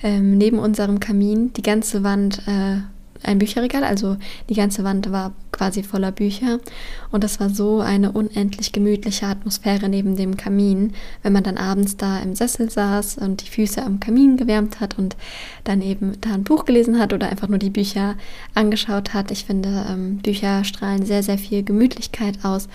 ähm, 0.03 0.37
neben 0.37 0.59
unserem 0.59 0.99
Kamin 0.99 1.53
die 1.53 1.63
ganze 1.63 2.03
Wand 2.03 2.43
äh, 2.47 2.77
ein 3.23 3.39
Bücherregal, 3.39 3.83
also 3.83 4.17
die 4.49 4.53
ganze 4.53 4.83
Wand 4.83 5.11
war 5.11 5.33
quasi 5.51 5.83
voller 5.83 6.11
Bücher 6.11 6.59
und 7.11 7.23
das 7.23 7.39
war 7.39 7.49
so 7.49 7.79
eine 7.79 8.11
unendlich 8.11 8.71
gemütliche 8.71 9.25
Atmosphäre 9.25 9.89
neben 9.89 10.15
dem 10.15 10.37
Kamin, 10.37 10.93
wenn 11.23 11.33
man 11.33 11.43
dann 11.43 11.57
abends 11.57 11.97
da 11.97 12.19
im 12.19 12.35
Sessel 12.35 12.69
saß 12.69 13.17
und 13.17 13.43
die 13.43 13.49
Füße 13.49 13.83
am 13.83 13.99
Kamin 13.99 14.37
gewärmt 14.37 14.79
hat 14.79 14.97
und 14.97 15.15
dann 15.63 15.81
eben 15.81 16.13
da 16.21 16.33
ein 16.33 16.43
Buch 16.43 16.65
gelesen 16.65 16.99
hat 16.99 17.13
oder 17.13 17.29
einfach 17.29 17.47
nur 17.47 17.59
die 17.59 17.69
Bücher 17.69 18.15
angeschaut 18.53 19.13
hat. 19.13 19.31
Ich 19.31 19.45
finde, 19.45 19.85
ähm, 19.89 20.17
Bücher 20.17 20.63
strahlen 20.63 21.05
sehr, 21.05 21.23
sehr 21.23 21.37
viel 21.37 21.63
Gemütlichkeit 21.63 22.43
aus 22.43 22.67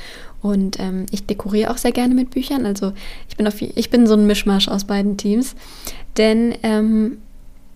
und 0.43 0.81
ähm, 0.81 1.07
ich 1.11 1.27
dekoriere 1.27 1.71
auch 1.71 1.79
sehr 1.79 1.93
gerne 1.93 2.15
mit 2.15 2.31
Büchern. 2.31 2.67
Also 2.67 2.93
ich 3.29 3.37
bin, 3.37 3.47
auf, 3.47 3.63
ich 3.63 3.91
bin 3.91 4.07
so 4.07 4.15
ein 4.15 4.27
Mischmasch 4.27 4.69
aus 4.69 4.85
beiden 4.85 5.17
Teams, 5.17 5.55
denn 6.17 6.55
ähm, 6.63 7.19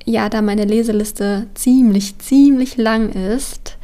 ja, 0.06 0.28
da 0.28 0.40
meine 0.40 0.64
Leseliste 0.64 1.48
ziemlich, 1.54 2.18
ziemlich 2.18 2.76
lang 2.76 3.10
ist 3.10 3.76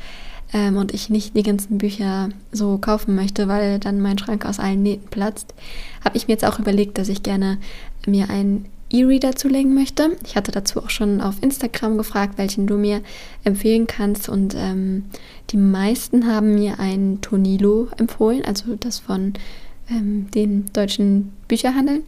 ähm, 0.53 0.77
und 0.77 0.95
ich 0.95 1.11
nicht 1.11 1.37
die 1.37 1.43
ganzen 1.43 1.79
Bücher 1.79 2.29
so 2.53 2.79
kaufen 2.79 3.15
möchte, 3.17 3.49
weil 3.49 3.81
dann 3.81 4.01
mein 4.01 4.19
Schrank 4.19 4.47
aus 4.47 4.61
allen 4.61 4.83
Nähten 4.83 5.09
platzt, 5.09 5.53
habe 6.05 6.17
ich 6.17 6.29
mir 6.29 6.35
jetzt 6.35 6.45
auch 6.45 6.61
überlegt, 6.61 6.97
dass 6.97 7.09
ich 7.09 7.25
gerne 7.25 7.59
mir 8.07 8.31
einen 8.31 8.67
E-Reader 8.91 9.35
zulegen 9.35 9.75
möchte. 9.75 10.17
Ich 10.25 10.37
hatte 10.37 10.53
dazu 10.53 10.81
auch 10.81 10.91
schon 10.91 11.21
auf 11.21 11.43
Instagram 11.43 11.99
gefragt, 11.99 12.39
welchen 12.39 12.69
du 12.69 12.77
mir 12.77 13.01
empfehlen 13.43 13.89
kannst 13.89 14.29
und 14.29 14.55
ähm, 14.57 15.07
die 15.51 15.57
meisten 15.57 16.27
haben 16.27 16.55
mir 16.55 16.79
einen 16.79 17.21
Tonilo 17.21 17.89
empfohlen, 17.97 18.45
also 18.45 18.77
das 18.77 19.01
von 19.01 19.33
ähm, 19.91 20.31
den 20.31 20.67
deutschen 20.73 21.33
Bücherhandeln. 21.49 22.03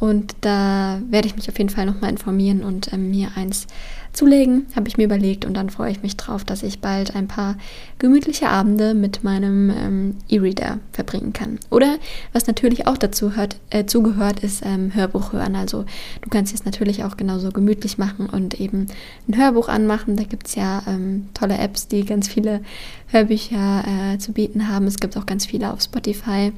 Und 0.00 0.34
da 0.40 0.98
werde 1.10 1.28
ich 1.28 1.36
mich 1.36 1.48
auf 1.50 1.58
jeden 1.58 1.68
Fall 1.68 1.84
nochmal 1.84 2.08
informieren 2.08 2.64
und 2.64 2.90
ähm, 2.92 3.10
mir 3.10 3.32
eins 3.36 3.66
zulegen, 4.14 4.66
habe 4.74 4.88
ich 4.88 4.96
mir 4.96 5.04
überlegt. 5.04 5.44
Und 5.44 5.54
dann 5.54 5.68
freue 5.68 5.92
ich 5.92 6.02
mich 6.02 6.16
drauf, 6.16 6.42
dass 6.42 6.62
ich 6.62 6.80
bald 6.80 7.14
ein 7.14 7.28
paar 7.28 7.56
gemütliche 7.98 8.48
Abende 8.48 8.94
mit 8.94 9.22
meinem 9.24 9.70
ähm, 9.70 10.16
E-Reader 10.30 10.78
verbringen 10.92 11.34
kann. 11.34 11.58
Oder 11.68 11.98
was 12.32 12.46
natürlich 12.46 12.86
auch 12.86 12.96
dazu 12.96 13.36
hört, 13.36 13.56
äh, 13.68 13.84
zugehört, 13.84 14.40
ist 14.40 14.62
ähm, 14.64 14.94
Hörbuch 14.94 15.34
hören. 15.34 15.54
Also 15.54 15.84
du 16.22 16.30
kannst 16.30 16.54
es 16.54 16.64
natürlich 16.64 17.04
auch 17.04 17.18
genauso 17.18 17.50
gemütlich 17.50 17.98
machen 17.98 18.26
und 18.26 18.58
eben 18.58 18.86
ein 19.28 19.36
Hörbuch 19.36 19.68
anmachen. 19.68 20.16
Da 20.16 20.24
gibt 20.24 20.48
es 20.48 20.54
ja 20.54 20.82
ähm, 20.86 21.28
tolle 21.34 21.58
Apps, 21.58 21.88
die 21.88 22.06
ganz 22.06 22.26
viele 22.26 22.62
Hörbücher 23.08 23.84
äh, 23.86 24.18
zu 24.18 24.32
bieten 24.32 24.68
haben. 24.68 24.86
Es 24.86 24.98
gibt 24.98 25.18
auch 25.18 25.26
ganz 25.26 25.44
viele 25.44 25.70
auf 25.70 25.82
Spotify. 25.82 26.52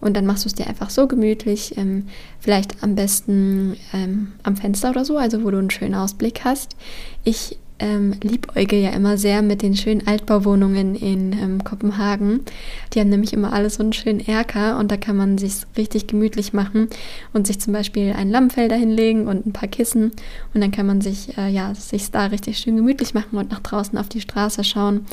Und 0.00 0.16
dann 0.16 0.26
machst 0.26 0.44
du 0.44 0.48
es 0.48 0.54
dir 0.54 0.66
einfach 0.66 0.90
so 0.90 1.06
gemütlich, 1.06 1.76
ähm, 1.76 2.06
vielleicht 2.38 2.82
am 2.82 2.94
besten 2.94 3.76
ähm, 3.92 4.32
am 4.42 4.56
Fenster 4.56 4.90
oder 4.90 5.04
so, 5.04 5.18
also 5.18 5.44
wo 5.44 5.50
du 5.50 5.58
einen 5.58 5.70
schönen 5.70 5.94
Ausblick 5.94 6.44
hast. 6.44 6.76
Ich 7.24 7.58
ähm, 7.80 8.14
liebäuge 8.22 8.76
ja 8.76 8.90
immer 8.90 9.18
sehr 9.18 9.42
mit 9.42 9.62
den 9.62 9.74
schönen 9.74 10.06
Altbauwohnungen 10.06 10.94
in 10.94 11.32
ähm, 11.32 11.64
Kopenhagen. 11.64 12.40
Die 12.92 13.00
haben 13.00 13.08
nämlich 13.08 13.32
immer 13.32 13.52
alle 13.52 13.70
so 13.70 13.82
einen 13.82 13.92
schönen 13.92 14.20
Erker 14.20 14.78
und 14.78 14.92
da 14.92 14.96
kann 14.96 15.16
man 15.16 15.38
sich 15.38 15.54
richtig 15.76 16.06
gemütlich 16.06 16.52
machen 16.52 16.88
und 17.32 17.46
sich 17.46 17.58
zum 17.60 17.72
Beispiel 17.72 18.12
ein 18.12 18.30
Lammfell 18.30 18.68
dahinlegen 18.68 19.26
und 19.26 19.46
ein 19.46 19.52
paar 19.52 19.68
Kissen 19.68 20.12
und 20.54 20.60
dann 20.60 20.70
kann 20.70 20.86
man 20.86 21.00
sich 21.00 21.36
äh, 21.38 21.48
ja 21.48 21.74
sich 21.74 22.10
da 22.10 22.26
richtig 22.26 22.58
schön 22.58 22.76
gemütlich 22.76 23.14
machen 23.14 23.38
und 23.38 23.50
nach 23.50 23.60
draußen 23.60 23.98
auf 23.98 24.08
die 24.08 24.20
Straße 24.20 24.62
schauen 24.62 25.06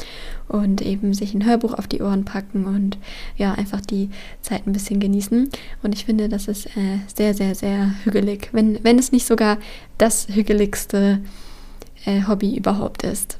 und 0.47 0.81
eben 0.81 1.13
sich 1.13 1.33
ein 1.33 1.45
Hörbuch 1.45 1.73
auf 1.73 1.87
die 1.87 2.01
Ohren 2.01 2.25
packen 2.25 2.65
und 2.65 2.97
ja 3.37 3.53
einfach 3.53 3.81
die 3.81 4.09
Zeit 4.41 4.67
ein 4.67 4.73
bisschen 4.73 4.99
genießen. 4.99 5.49
Und 5.83 5.95
ich 5.95 6.05
finde, 6.05 6.29
das 6.29 6.47
ist 6.47 6.67
äh, 6.67 6.99
sehr, 7.13 7.33
sehr, 7.33 7.55
sehr 7.55 7.93
hügelig, 8.03 8.49
wenn, 8.51 8.83
wenn 8.83 8.99
es 8.99 9.11
nicht 9.11 9.25
sogar 9.25 9.57
das 9.97 10.27
hügeligste 10.29 11.19
äh, 12.07 12.23
Hobby 12.27 12.55
überhaupt 12.57 13.03
ist. 13.03 13.37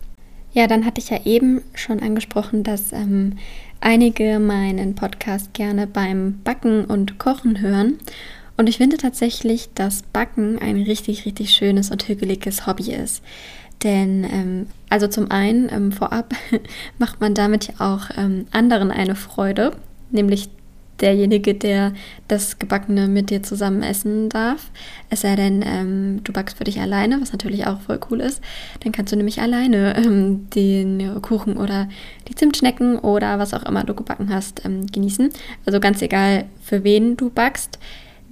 Ja, 0.53 0.67
dann 0.67 0.86
hatte 0.86 1.00
ich 1.00 1.09
ja 1.09 1.25
eben 1.25 1.62
schon 1.74 2.00
angesprochen, 2.00 2.63
dass 2.63 2.91
ähm, 2.91 3.38
einige 3.79 4.39
meinen 4.39 4.95
Podcast 4.95 5.53
gerne 5.53 5.88
beim 5.88 6.39
Backen 6.43 6.86
und 6.86 7.19
Kochen 7.19 7.62
hören. 7.62 7.97
Und 8.57 8.67
ich 8.67 8.77
finde 8.77 8.97
tatsächlich, 8.97 9.69
dass 9.75 10.01
Backen 10.01 10.57
ein 10.59 10.77
richtig, 10.77 11.25
richtig 11.25 11.51
schönes 11.51 11.91
und 11.91 12.07
hügeliges 12.07 12.65
Hobby 12.65 12.91
ist. 12.91 13.24
Denn, 13.83 14.24
ähm, 14.24 14.67
also 14.89 15.07
zum 15.07 15.29
einen, 15.29 15.69
ähm, 15.71 15.91
vorab 15.91 16.33
macht 16.97 17.21
man 17.21 17.36
damit 17.36 17.67
ja 17.67 17.74
auch 17.95 18.09
ähm, 18.17 18.47
anderen 18.51 18.89
eine 18.89 19.15
Freude, 19.15 19.74
nämlich 20.09 20.50
derjenige, 21.01 21.54
der 21.54 21.94
das 22.27 22.60
Gebackene 22.60 23.08
mit 23.08 23.30
dir 23.30 23.44
zusammen 23.44 23.84
essen 23.84 24.30
darf. 24.30 24.72
Es 25.10 25.22
sei 25.22 25.36
denn, 25.36 25.63
ähm, 25.66 26.22
du 26.24 26.34
backst 26.34 26.58
für 26.58 26.63
dich 26.63 26.80
alleine, 26.80 27.22
was 27.22 27.32
natürlich 27.32 27.68
auch 27.68 27.80
voll 27.82 28.00
cool 28.10 28.22
ist. 28.22 28.42
Dann 28.82 28.92
kannst 28.92 29.12
du 29.12 29.18
nämlich 29.18 29.42
alleine 29.42 29.96
ähm, 30.04 30.50
den 30.50 31.22
Kuchen 31.22 31.58
oder 31.58 31.88
die 32.27 32.36
Zimtschnecken 32.36 32.98
oder 33.00 33.39
was 33.39 33.54
auch 33.54 33.63
immer 33.63 33.84
du 33.84 33.94
gebacken 33.94 34.34
hast 34.34 34.66
ähm, 34.66 34.88
genießen. 34.88 35.30
Also 35.66 35.80
ganz 35.80 36.01
egal, 36.01 36.46
für 36.62 36.84
wen 36.84 37.18
du 37.18 37.30
backst. 37.30 37.80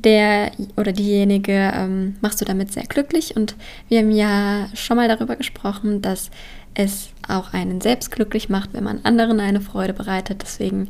Der 0.04 0.52
oder 0.76 0.92
diejenige 0.92 1.72
ähm, 1.74 2.16
machst 2.22 2.40
du 2.40 2.46
damit 2.46 2.72
sehr 2.72 2.84
glücklich. 2.84 3.36
Und 3.36 3.56
wir 3.90 4.00
haben 4.00 4.12
ja 4.12 4.68
schon 4.76 4.98
mal 4.98 5.08
darüber 5.08 5.36
gesprochen, 5.36 6.04
dass 6.04 6.30
es 6.76 7.10
auch 7.28 7.54
einen 7.54 7.82
selbst 7.82 8.12
glücklich 8.12 8.50
macht, 8.50 8.74
wenn 8.74 8.84
man 8.84 9.00
anderen 9.04 9.40
eine 9.40 9.62
Freude 9.62 9.94
bereitet. 9.94 10.42
Deswegen 10.44 10.90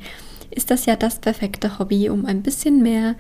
ist 0.52 0.72
das 0.72 0.86
ja 0.86 0.96
das 0.96 1.20
perfekte 1.20 1.80
Hobby, 1.80 2.10
um 2.10 2.26
ein 2.26 2.42
bisschen 2.42 2.82
mehr 2.82 3.16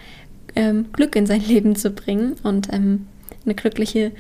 ähm, 0.56 0.88
Glück 0.94 1.16
in 1.16 1.26
sein 1.26 1.42
Leben 1.48 1.76
zu 1.76 1.92
bringen 1.92 2.36
und 2.44 2.72
ähm, 2.74 3.08
eine 3.46 3.56
glückliche 3.56 4.12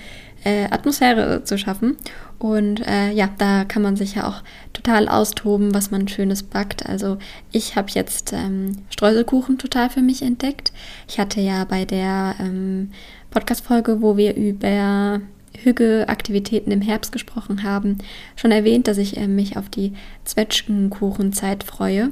äh, 0.43 0.65
Atmosphäre 0.65 1.43
zu 1.43 1.57
schaffen. 1.57 1.97
Und 2.37 2.85
äh, 2.85 3.11
ja, 3.11 3.29
da 3.37 3.63
kann 3.65 3.81
man 3.81 3.95
sich 3.95 4.15
ja 4.15 4.27
auch 4.27 4.43
total 4.73 5.07
austoben, 5.07 5.73
was 5.73 5.89
man 5.89 6.07
Schönes 6.07 6.43
backt. 6.43 6.85
Also 6.85 7.17
ich 7.51 7.75
habe 7.75 7.87
jetzt 7.91 8.33
ähm, 8.33 8.77
Streuselkuchen 8.89 9.57
total 9.57 9.89
für 9.89 10.01
mich 10.01 10.21
entdeckt. 10.21 10.71
Ich 11.07 11.19
hatte 11.19 11.41
ja 11.41 11.63
bei 11.65 11.85
der 11.85 12.35
ähm, 12.39 12.91
Podcast-Folge, 13.31 14.01
wo 14.01 14.17
wir 14.17 14.35
über 14.35 15.21
Hügge-Aktivitäten 15.63 16.71
im 16.71 16.81
Herbst 16.81 17.11
gesprochen 17.11 17.63
haben, 17.63 17.97
schon 18.35 18.51
erwähnt, 18.51 18.87
dass 18.87 18.97
ich 18.97 19.17
äh, 19.17 19.27
mich 19.27 19.57
auf 19.57 19.69
die 19.69 19.93
Zwetschgenkuchenzeit 20.25 21.63
freue. 21.63 22.11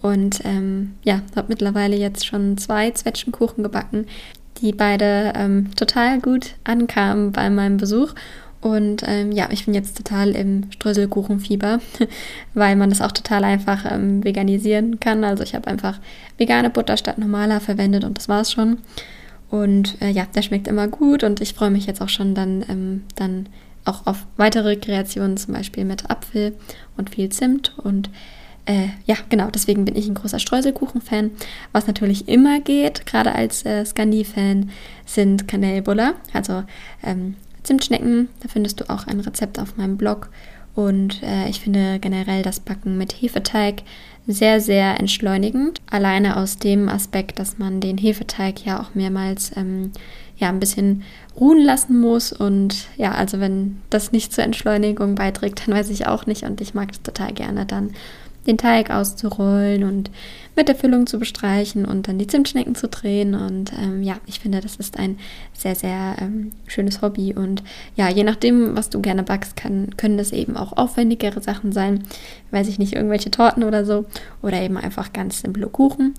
Und 0.00 0.40
ähm, 0.44 0.94
ja, 1.02 1.22
habe 1.34 1.48
mittlerweile 1.48 1.96
jetzt 1.96 2.26
schon 2.26 2.56
zwei 2.56 2.90
Zwetschgenkuchen 2.90 3.64
gebacken, 3.64 4.06
die 4.60 4.72
beide 4.72 5.32
ähm, 5.34 5.74
total 5.74 6.20
gut 6.20 6.54
ankamen 6.64 7.32
bei 7.32 7.50
meinem 7.50 7.76
Besuch. 7.76 8.14
Und 8.60 9.02
ähm, 9.06 9.30
ja, 9.30 9.48
ich 9.52 9.66
bin 9.66 9.74
jetzt 9.74 9.96
total 9.96 10.30
im 10.30 10.70
Streuselkuchenfieber, 10.72 11.78
weil 12.54 12.74
man 12.74 12.90
das 12.90 13.00
auch 13.00 13.12
total 13.12 13.44
einfach 13.44 13.84
ähm, 13.90 14.24
veganisieren 14.24 14.98
kann. 14.98 15.22
Also 15.22 15.44
ich 15.44 15.54
habe 15.54 15.68
einfach 15.68 16.00
vegane 16.38 16.70
Butter 16.70 16.96
statt 16.96 17.18
normaler 17.18 17.60
verwendet 17.60 18.04
und 18.04 18.18
das 18.18 18.28
war's 18.28 18.50
schon. 18.50 18.78
Und 19.50 20.00
äh, 20.02 20.10
ja, 20.10 20.26
der 20.34 20.42
schmeckt 20.42 20.68
immer 20.68 20.88
gut 20.88 21.22
und 21.22 21.40
ich 21.40 21.54
freue 21.54 21.70
mich 21.70 21.86
jetzt 21.86 22.02
auch 22.02 22.08
schon 22.08 22.34
dann, 22.34 22.64
ähm, 22.68 23.04
dann 23.14 23.48
auch 23.84 24.06
auf 24.06 24.26
weitere 24.36 24.76
Kreationen, 24.76 25.36
zum 25.36 25.54
Beispiel 25.54 25.84
mit 25.84 26.10
Apfel 26.10 26.54
und 26.96 27.10
viel 27.10 27.30
Zimt 27.30 27.78
und 27.78 28.10
äh, 28.68 28.88
ja, 29.06 29.16
genau, 29.30 29.48
deswegen 29.50 29.86
bin 29.86 29.96
ich 29.96 30.06
ein 30.08 30.14
großer 30.14 30.38
Streuselkuchen-Fan. 30.38 31.30
Was 31.72 31.86
natürlich 31.86 32.28
immer 32.28 32.60
geht, 32.60 33.06
gerade 33.06 33.34
als 33.34 33.64
äh, 33.64 33.84
Scandi-Fan, 33.84 34.70
sind 35.06 35.48
Kanelbuller, 35.48 36.14
also 36.34 36.64
ähm, 37.02 37.36
Zimtschnecken. 37.62 38.28
Da 38.40 38.48
findest 38.48 38.80
du 38.80 38.90
auch 38.90 39.06
ein 39.06 39.20
Rezept 39.20 39.58
auf 39.58 39.78
meinem 39.78 39.96
Blog. 39.96 40.28
Und 40.74 41.22
äh, 41.22 41.48
ich 41.48 41.60
finde 41.60 41.98
generell 41.98 42.42
das 42.42 42.60
Backen 42.60 42.98
mit 42.98 43.14
Hefeteig 43.14 43.82
sehr, 44.26 44.60
sehr 44.60 45.00
entschleunigend. 45.00 45.80
Alleine 45.90 46.36
aus 46.36 46.58
dem 46.58 46.90
Aspekt, 46.90 47.38
dass 47.38 47.56
man 47.56 47.80
den 47.80 47.96
Hefeteig 47.96 48.66
ja 48.66 48.82
auch 48.82 48.94
mehrmals 48.94 49.50
ähm, 49.56 49.92
ja, 50.36 50.50
ein 50.50 50.60
bisschen 50.60 51.04
ruhen 51.40 51.64
lassen 51.64 51.98
muss. 51.98 52.34
Und 52.34 52.86
ja, 52.98 53.12
also 53.12 53.40
wenn 53.40 53.80
das 53.88 54.12
nicht 54.12 54.34
zur 54.34 54.44
Entschleunigung 54.44 55.14
beiträgt, 55.14 55.66
dann 55.66 55.74
weiß 55.74 55.88
ich 55.88 56.06
auch 56.06 56.26
nicht. 56.26 56.42
Und 56.42 56.60
ich 56.60 56.74
mag 56.74 56.90
es 56.92 57.00
total 57.00 57.32
gerne 57.32 57.64
dann 57.64 57.94
den 58.46 58.58
Teig 58.58 58.90
auszurollen 58.90 59.84
und 59.84 60.10
mit 60.56 60.68
der 60.68 60.74
Füllung 60.74 61.06
zu 61.06 61.18
bestreichen 61.18 61.84
und 61.84 62.08
dann 62.08 62.18
die 62.18 62.26
Zimtschnecken 62.26 62.74
zu 62.74 62.88
drehen. 62.88 63.34
Und 63.34 63.72
ähm, 63.80 64.02
ja, 64.02 64.16
ich 64.26 64.40
finde, 64.40 64.60
das 64.60 64.76
ist 64.76 64.98
ein 64.98 65.18
sehr, 65.52 65.74
sehr 65.74 66.16
ähm, 66.20 66.52
schönes 66.66 67.00
Hobby. 67.02 67.34
Und 67.34 67.62
ja, 67.94 68.08
je 68.08 68.24
nachdem, 68.24 68.76
was 68.76 68.90
du 68.90 69.00
gerne 69.00 69.22
backst, 69.22 69.56
kann, 69.56 69.96
können 69.96 70.18
das 70.18 70.32
eben 70.32 70.56
auch 70.56 70.72
aufwendigere 70.76 71.40
Sachen 71.40 71.72
sein. 71.72 72.02
Weiß 72.50 72.68
ich 72.68 72.78
nicht, 72.78 72.94
irgendwelche 72.94 73.30
Torten 73.30 73.62
oder 73.62 73.84
so. 73.84 74.06
Oder 74.42 74.60
eben 74.62 74.76
einfach 74.76 75.12
ganz 75.12 75.40
simple 75.40 75.68
Kuchen. 75.68 76.14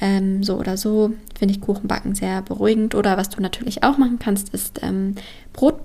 Ähm, 0.00 0.42
so 0.42 0.56
oder 0.56 0.76
so 0.76 1.12
finde 1.38 1.54
ich 1.54 1.60
Kuchenbacken 1.60 2.14
sehr 2.14 2.42
beruhigend. 2.42 2.94
Oder 2.94 3.16
was 3.16 3.28
du 3.28 3.40
natürlich 3.40 3.82
auch 3.82 3.98
machen 3.98 4.18
kannst, 4.18 4.52
ist 4.52 4.80
ähm, 4.82 5.14
Brot. 5.52 5.80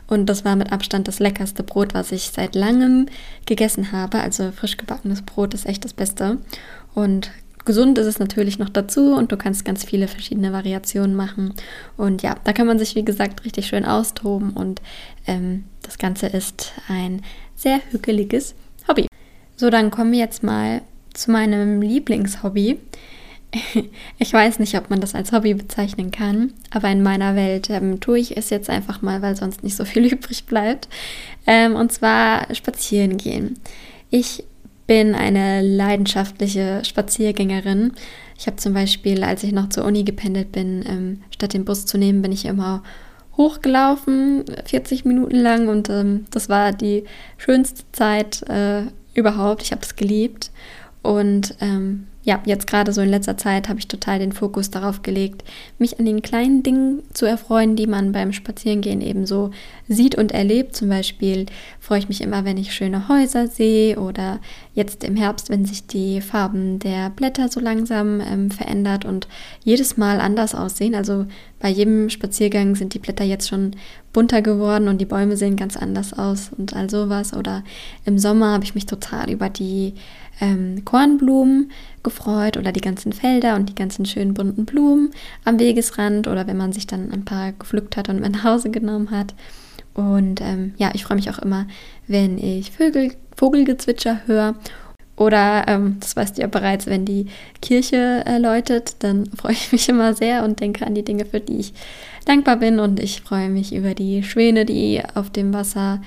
Und 0.07 0.27
das 0.27 0.45
war 0.45 0.55
mit 0.55 0.71
Abstand 0.71 1.07
das 1.07 1.19
leckerste 1.19 1.63
Brot, 1.63 1.93
was 1.93 2.11
ich 2.11 2.29
seit 2.31 2.53
langem 2.53 3.07
gegessen 3.45 3.91
habe. 3.91 4.19
Also 4.19 4.51
frisch 4.51 4.77
gebackenes 4.77 5.23
Brot 5.23 5.53
ist 5.53 5.65
echt 5.65 5.83
das 5.83 5.93
Beste. 5.93 6.37
Und 6.93 7.31
gesund 7.65 7.97
ist 7.97 8.05
es 8.05 8.19
natürlich 8.19 8.59
noch 8.59 8.69
dazu 8.69 9.15
und 9.15 9.31
du 9.31 9.37
kannst 9.37 9.65
ganz 9.65 9.83
viele 9.83 10.07
verschiedene 10.07 10.53
Variationen 10.53 11.15
machen. 11.15 11.55
Und 11.97 12.21
ja, 12.21 12.35
da 12.43 12.53
kann 12.53 12.67
man 12.67 12.77
sich, 12.77 12.93
wie 12.93 13.03
gesagt, 13.05 13.43
richtig 13.45 13.65
schön 13.65 13.83
austoben. 13.83 14.51
Und 14.51 14.79
ähm, 15.25 15.65
das 15.81 15.97
Ganze 15.97 16.27
ist 16.27 16.73
ein 16.87 17.23
sehr 17.55 17.81
hügeliges 17.89 18.53
Hobby. 18.87 19.07
So, 19.55 19.71
dann 19.71 19.89
kommen 19.89 20.11
wir 20.11 20.19
jetzt 20.19 20.43
mal 20.43 20.81
zu 21.13 21.31
meinem 21.31 21.81
Lieblingshobby. 21.81 22.79
Ich 24.17 24.33
weiß 24.33 24.59
nicht, 24.59 24.77
ob 24.77 24.89
man 24.89 25.01
das 25.01 25.15
als 25.15 25.31
Hobby 25.31 25.53
bezeichnen 25.53 26.11
kann, 26.11 26.53
aber 26.71 26.89
in 26.89 27.03
meiner 27.03 27.35
Welt 27.35 27.69
ähm, 27.69 27.99
tue 27.99 28.19
ich 28.19 28.37
es 28.37 28.49
jetzt 28.49 28.69
einfach 28.69 29.01
mal, 29.01 29.21
weil 29.21 29.35
sonst 29.35 29.63
nicht 29.63 29.75
so 29.75 29.85
viel 29.85 30.05
übrig 30.13 30.45
bleibt. 30.45 30.87
Ähm, 31.47 31.75
und 31.75 31.91
zwar 31.91 32.53
spazieren 32.53 33.17
gehen. 33.17 33.59
Ich 34.09 34.43
bin 34.87 35.15
eine 35.15 35.61
leidenschaftliche 35.61 36.83
Spaziergängerin. 36.85 37.93
Ich 38.37 38.47
habe 38.47 38.57
zum 38.57 38.73
Beispiel, 38.73 39.23
als 39.23 39.43
ich 39.43 39.51
noch 39.51 39.69
zur 39.69 39.85
Uni 39.85 40.03
gependelt 40.03 40.51
bin, 40.51 40.83
ähm, 40.87 41.21
statt 41.31 41.53
den 41.53 41.65
Bus 41.65 41.85
zu 41.85 41.97
nehmen, 41.97 42.21
bin 42.21 42.31
ich 42.31 42.45
immer 42.45 42.83
hochgelaufen, 43.37 44.45
40 44.65 45.05
Minuten 45.05 45.37
lang 45.37 45.67
und 45.67 45.89
ähm, 45.89 46.25
das 46.31 46.47
war 46.47 46.71
die 46.71 47.03
schönste 47.37 47.83
Zeit 47.91 48.43
äh, 48.43 48.83
überhaupt. 49.13 49.63
Ich 49.63 49.71
habe 49.71 49.81
es 49.81 49.95
geliebt 49.95 50.51
und 51.01 51.55
ähm, 51.59 52.07
ja, 52.25 52.41
jetzt 52.45 52.65
gerade 52.65 52.91
so 52.91 53.01
in 53.01 53.09
letzter 53.09 53.37
Zeit 53.37 53.69
habe 53.69 53.77
ich 53.77 53.87
total 53.87 54.17
den 54.17 54.31
Fokus 54.31 54.71
darauf 54.71 55.03
gelegt, 55.03 55.43
mich 55.77 55.99
an 55.99 56.05
den 56.05 56.23
kleinen 56.23 56.63
Dingen 56.63 57.03
zu 57.13 57.27
erfreuen, 57.27 57.75
die 57.75 57.85
man 57.85 58.13
beim 58.13 58.33
Spazierengehen 58.33 58.99
eben 58.99 59.27
so 59.27 59.51
sieht 59.87 60.15
und 60.15 60.31
erlebt. 60.31 60.75
Zum 60.75 60.89
Beispiel 60.89 61.45
freue 61.79 61.99
ich 61.99 62.09
mich 62.09 62.21
immer, 62.21 62.43
wenn 62.43 62.57
ich 62.57 62.73
schöne 62.73 63.07
Häuser 63.09 63.47
sehe 63.47 63.99
oder 63.99 64.39
jetzt 64.73 65.03
im 65.03 65.15
Herbst, 65.15 65.51
wenn 65.51 65.65
sich 65.65 65.85
die 65.85 66.19
Farben 66.19 66.79
der 66.79 67.11
Blätter 67.11 67.47
so 67.47 67.59
langsam 67.59 68.19
ähm, 68.21 68.49
verändert 68.49 69.05
und 69.05 69.27
jedes 69.63 69.95
Mal 69.95 70.19
anders 70.19 70.55
aussehen. 70.55 70.95
Also 70.95 71.27
bei 71.59 71.69
jedem 71.69 72.09
Spaziergang 72.09 72.75
sind 72.75 72.95
die 72.95 72.99
Blätter 72.99 73.23
jetzt 73.23 73.47
schon 73.47 73.75
bunter 74.13 74.41
geworden 74.41 74.87
und 74.87 74.99
die 74.99 75.05
Bäume 75.05 75.37
sehen 75.37 75.57
ganz 75.57 75.77
anders 75.77 76.13
aus 76.17 76.49
und 76.57 76.75
all 76.75 76.89
sowas. 76.89 77.33
Oder 77.33 77.63
im 78.03 78.17
Sommer 78.17 78.53
habe 78.53 78.63
ich 78.63 78.73
mich 78.73 78.87
total 78.87 79.29
über 79.29 79.49
die 79.49 79.93
ähm, 80.41 80.83
Kornblumen 80.85 81.71
gefreut 82.03 82.57
oder 82.57 82.71
die 82.71 82.81
ganzen 82.81 83.13
Felder 83.13 83.55
und 83.55 83.69
die 83.69 83.75
ganzen 83.75 84.05
schönen 84.05 84.33
bunten 84.33 84.65
Blumen 84.65 85.11
am 85.43 85.59
Wegesrand 85.59 86.27
oder 86.27 86.47
wenn 86.47 86.57
man 86.57 86.73
sich 86.73 86.87
dann 86.87 87.11
ein 87.11 87.25
paar 87.25 87.53
gepflückt 87.53 87.97
hat 87.97 88.09
und 88.09 88.21
mit 88.21 88.31
nach 88.31 88.43
Hause 88.43 88.69
genommen 88.69 89.11
hat. 89.11 89.33
Und 89.93 90.41
ähm, 90.41 90.73
ja, 90.77 90.91
ich 90.93 91.05
freue 91.05 91.15
mich 91.15 91.29
auch 91.29 91.39
immer, 91.39 91.67
wenn 92.07 92.37
ich 92.37 92.71
Vögel, 92.71 93.13
Vogelgezwitscher 93.35 94.21
höre. 94.25 94.55
Oder, 95.17 95.63
ähm, 95.67 95.95
das 96.01 96.17
weißt 96.17 96.37
du 96.37 96.41
ja 96.41 96.47
bereits, 96.47 96.87
wenn 96.87 97.05
die 97.05 97.27
Kirche 97.61 98.23
äh, 98.25 98.37
läutet, 98.37 98.97
dann 98.99 99.25
freue 99.37 99.53
ich 99.53 99.71
mich 99.71 99.87
immer 99.87 100.13
sehr 100.13 100.43
und 100.43 100.59
denke 100.59 100.85
an 100.85 100.93
die 100.93 101.05
Dinge, 101.05 101.25
für 101.25 101.39
die 101.39 101.59
ich 101.59 101.73
dankbar 102.25 102.57
bin. 102.57 102.79
Und 102.79 102.99
ich 102.99 103.21
freue 103.21 103.49
mich 103.49 103.73
über 103.73 103.93
die 103.93 104.23
Schwäne, 104.23 104.65
die 104.65 105.01
auf 105.13 105.29
dem 105.29 105.53
Wasser 105.53 106.01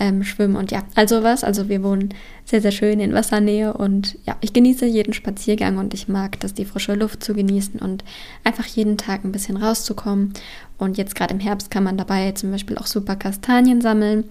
ähm, 0.00 0.22
schwimmen 0.24 0.56
und 0.56 0.70
ja, 0.70 0.84
also 0.94 1.22
was. 1.22 1.44
Also 1.44 1.68
wir 1.68 1.82
wohnen 1.82 2.14
sehr, 2.44 2.60
sehr 2.60 2.70
schön 2.70 3.00
in 3.00 3.12
Wassernähe 3.14 3.72
und 3.72 4.16
ja, 4.24 4.36
ich 4.40 4.52
genieße 4.52 4.86
jeden 4.86 5.12
Spaziergang 5.12 5.78
und 5.78 5.94
ich 5.94 6.08
mag 6.08 6.38
das, 6.40 6.54
die 6.54 6.64
frische 6.64 6.94
Luft 6.94 7.22
zu 7.22 7.34
genießen 7.34 7.80
und 7.80 8.04
einfach 8.44 8.66
jeden 8.66 8.96
Tag 8.96 9.24
ein 9.24 9.32
bisschen 9.32 9.56
rauszukommen. 9.56 10.32
Und 10.78 10.96
jetzt 10.96 11.14
gerade 11.14 11.34
im 11.34 11.40
Herbst 11.40 11.70
kann 11.70 11.82
man 11.82 11.96
dabei 11.96 12.32
zum 12.32 12.52
Beispiel 12.52 12.78
auch 12.78 12.86
super 12.86 13.16
Kastanien 13.16 13.80
sammeln 13.80 14.24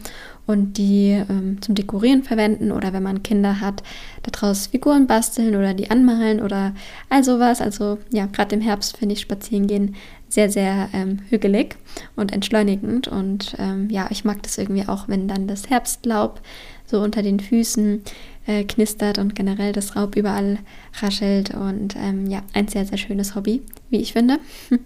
und 0.48 0.78
die 0.78 1.24
ähm, 1.30 1.62
zum 1.62 1.76
Dekorieren 1.76 2.24
verwenden 2.24 2.72
oder 2.72 2.94
wenn 2.94 3.04
man 3.04 3.22
Kinder 3.22 3.60
hat, 3.62 3.84
daraus 4.24 4.68
Figuren 4.68 5.06
basteln 5.06 5.56
oder 5.56 5.74
die 5.74 5.92
anmalen 5.92 6.42
oder 6.42 6.74
all 7.10 7.24
sowas. 7.24 7.62
Also 7.62 8.00
ja, 8.12 8.26
gerade 8.26 8.56
im 8.56 8.62
Herbst 8.62 8.98
finde 8.98 9.14
ich 9.14 9.22
spazieren 9.22 9.68
gehen 9.68 9.96
sehr, 10.30 10.50
sehr 10.50 10.90
ähm, 10.94 11.20
hügelig 11.30 11.76
und 12.16 12.34
entschleunigend. 12.34 13.08
Und 13.08 13.56
ähm, 13.60 13.90
ja, 13.90 14.08
ich 14.10 14.26
mag 14.26 14.42
das 14.44 14.58
irgendwie 14.58 14.88
auch, 14.88 15.08
wenn 15.08 15.28
dann 15.28 15.48
das 15.48 15.70
Herbstlaub 15.70 16.42
so 16.86 17.02
unter 17.02 17.22
den 17.22 17.40
Füßen 17.40 18.02
äh, 18.48 18.64
knistert 18.64 19.20
und 19.20 19.36
generell 19.36 19.74
das 19.74 19.96
Raub 19.96 20.16
überall 20.16 20.60
raschelt. 21.02 21.54
Und 21.54 21.96
ähm, 21.96 22.28
ja, 22.28 22.42
ein 22.54 22.68
sehr, 22.68 22.86
sehr 22.86 22.98
schönes 22.98 23.36
Hobby, 23.36 23.62
wie 23.90 23.98
ich 23.98 24.14
finde. 24.14 24.40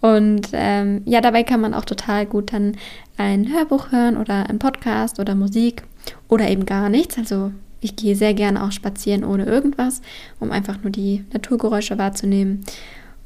und 0.00 0.48
ähm, 0.52 1.02
ja, 1.06 1.20
dabei 1.20 1.42
kann 1.42 1.60
man 1.60 1.72
auch 1.72 1.84
total 1.84 2.26
gut 2.26 2.52
dann 2.52 2.76
ein 3.16 3.52
Hörbuch 3.52 3.92
hören 3.92 4.16
oder 4.16 4.50
ein 4.50 4.58
Podcast 4.58 5.18
oder 5.18 5.34
Musik 5.34 5.82
oder 6.28 6.48
eben 6.50 6.66
gar 6.66 6.88
nichts. 6.88 7.16
Also 7.16 7.52
ich 7.80 7.96
gehe 7.96 8.16
sehr 8.16 8.34
gerne 8.34 8.64
auch 8.64 8.72
spazieren 8.72 9.24
ohne 9.24 9.44
irgendwas, 9.44 10.02
um 10.40 10.50
einfach 10.50 10.82
nur 10.82 10.90
die 10.90 11.24
Naturgeräusche 11.32 11.98
wahrzunehmen. 11.98 12.64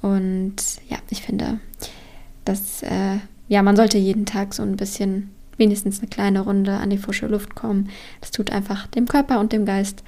Und 0.03 0.57
ja, 0.88 0.99
ich 1.11 1.23
finde, 1.23 1.59
dass 2.45 2.83
äh, 2.83 3.19
ja, 3.49 3.62
man 3.62 3.77
sollte 3.77 3.99
jeden 3.99 4.27
Tag 4.27 4.55
so 4.55 4.62
ein 4.62 4.77
bisschen, 4.77 5.31
wenigstens 5.61 6.01
eine 6.01 6.09
kleine 6.09 6.40
Runde 6.40 6.73
an 6.73 6.90
die 6.90 6.99
frische 6.99 7.29
Luft 7.29 7.55
kommen. 7.55 7.88
Das 8.20 8.33
tut 8.33 8.51
einfach 8.51 8.88
dem 8.88 9.07
Körper 9.07 9.38
und 9.38 9.53
dem 9.53 9.64
Geist 9.64 10.03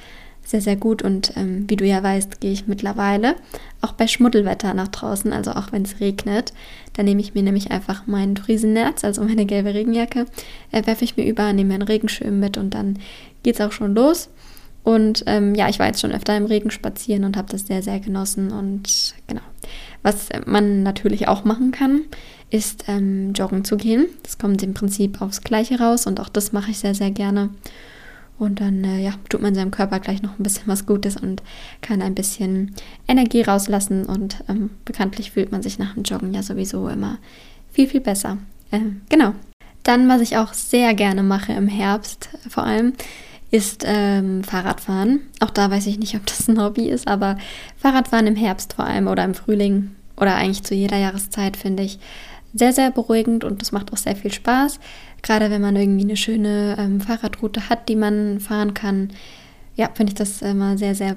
sehr, 0.45 0.61
sehr 0.61 0.77
gut. 0.77 1.03
Und 1.03 1.37
ähm, 1.37 1.69
wie 1.69 1.77
du 1.77 1.87
ja 1.87 2.03
weißt, 2.03 2.41
gehe 2.41 2.53
ich 2.53 2.67
mittlerweile 2.67 3.37
auch 3.81 3.93
bei 3.93 4.07
Schmuddelwetter 4.09 4.75
nach 4.75 4.89
draußen, 4.89 5.33
also 5.33 5.53
auch 5.53 5.73
wenn 5.73 5.83
es 5.83 6.01
regnet. 6.01 6.53
Da 6.95 7.03
nehme 7.03 7.21
ich 7.21 7.35
mir 7.35 7.43
nämlich 7.43 7.71
einfach 7.71 8.07
meinen 8.07 8.37
Friesennerz, 8.37 9.05
also 9.05 9.23
meine 9.23 9.47
gelbe 9.47 9.73
Regenjacke, 9.75 10.27
äh, 10.73 10.85
werfe 10.85 11.05
ich 11.05 11.17
mir 11.17 11.25
über, 11.25 11.53
nehme 11.53 11.75
einen 11.75 11.83
Regenschirm 11.83 12.41
mit 12.41 12.57
und 12.57 12.75
dann 12.75 12.99
geht 13.43 13.55
es 13.55 13.61
auch 13.61 13.73
schon 13.73 13.95
los. 13.95 14.31
Und 14.85 15.23
ähm, 15.27 15.55
ja, 15.55 15.69
ich 15.69 15.79
war 15.79 15.87
jetzt 15.87 16.01
schon 16.01 16.13
öfter 16.13 16.37
im 16.37 16.47
Regen 16.47 16.73
spazieren 16.73 17.25
und 17.25 17.37
habe 17.37 17.49
das 17.51 17.67
sehr, 17.69 17.83
sehr 17.83 18.01
genossen. 18.01 18.51
Und 18.51 19.15
genau. 19.29 19.43
Was 20.03 20.29
man 20.45 20.83
natürlich 20.83 21.29
auch 21.29 21.45
machen 21.45 21.71
kann, 21.71 22.03
ist 22.53 22.85
ähm, 22.87 23.33
joggen 23.33 23.65
zu 23.65 23.77
gehen. 23.77 24.07
Das 24.23 24.39
kommt 24.39 24.63
im 24.63 24.75
Prinzip 24.75 25.23
aufs 25.23 25.41
Gleiche 25.41 25.79
raus 25.79 26.07
und 26.07 26.21
auch 26.21 26.29
das 26.29 26.53
mache 26.53 26.71
ich 26.71 26.79
sehr, 26.79 26.95
sehr 26.95 27.11
gerne. 27.11 27.49
Und 28.39 28.61
dann 28.61 28.85
äh, 28.85 29.01
ja, 29.01 29.15
tut 29.29 29.41
man 29.41 29.55
seinem 29.55 29.71
Körper 29.71 30.01
gleich 30.01 30.21
noch 30.21 30.39
ein 30.39 30.43
bisschen 30.43 30.67
was 30.67 30.85
Gutes 30.85 31.17
und 31.17 31.43
kann 31.81 32.03
ein 32.03 32.15
bisschen 32.15 32.75
Energie 33.09 33.43
rauslassen. 33.43 34.05
Und 34.05 34.45
ähm, 34.49 34.71
bekanntlich 34.85 35.31
fühlt 35.31 35.51
man 35.51 35.63
sich 35.63 35.79
nach 35.79 35.95
dem 35.95 36.03
Joggen 36.03 36.35
ja 36.35 36.43
sowieso 36.43 36.89
immer 36.89 37.19
viel, 37.73 37.89
viel 37.89 38.01
besser. 38.01 38.39
Äh, 38.71 38.81
genau. 39.09 39.33
Dann, 39.83 40.09
was 40.09 40.21
ich 40.21 40.37
auch 40.37 40.53
sehr 40.53 40.93
gerne 40.95 41.23
mache 41.23 41.53
im 41.53 41.69
Herbst, 41.69 42.29
vor 42.49 42.65
allem, 42.65 42.93
ist 43.51 43.85
ähm, 43.87 44.45
Fahrradfahren. 44.45 45.21
Auch 45.41 45.51
da 45.51 45.71
weiß 45.71 45.87
ich 45.87 45.99
nicht, 45.99 46.17
ob 46.17 46.27
das 46.27 46.49
ein 46.49 46.61
Hobby 46.61 46.89
ist, 46.89 47.09
aber 47.09 47.39
Fahrradfahren 47.79 48.27
im 48.27 48.37
Herbst 48.37 48.75
vor 48.75 48.87
allem 48.87 49.07
oder 49.07 49.25
im 49.25 49.35
Frühling 49.35 49.93
oder 50.17 50.37
eigentlich 50.37 50.63
zu 50.63 50.75
jeder 50.75 50.99
Jahreszeit 50.99 51.57
finde 51.57 51.83
ich 51.83 51.99
sehr, 52.55 52.73
sehr 52.73 52.91
beruhigend 52.91 53.45
und 53.45 53.61
das 53.61 53.73
macht 53.73 53.93
auch 53.93 53.97
sehr 53.97 54.17
viel 54.17 54.33
Spaß. 54.33 54.79
Gerade 55.23 55.51
wenn 55.51 55.63
man 55.63 55.77
irgendwie 55.77 56.05
eine 56.05 56.17
schöne 56.17 56.77
ähm, 56.79 57.01
Fahrradroute 57.01 57.69
hat, 57.69 57.89
die 57.89 57.97
man 57.97 58.41
fahren 58.41 58.75
kann. 58.75 59.11
Ja, 59.77 59.89
finde 59.95 60.13
ich 60.13 60.19
das 60.19 60.43
immer 60.43 60.77
sehr, 60.77 60.95
sehr 60.95 61.17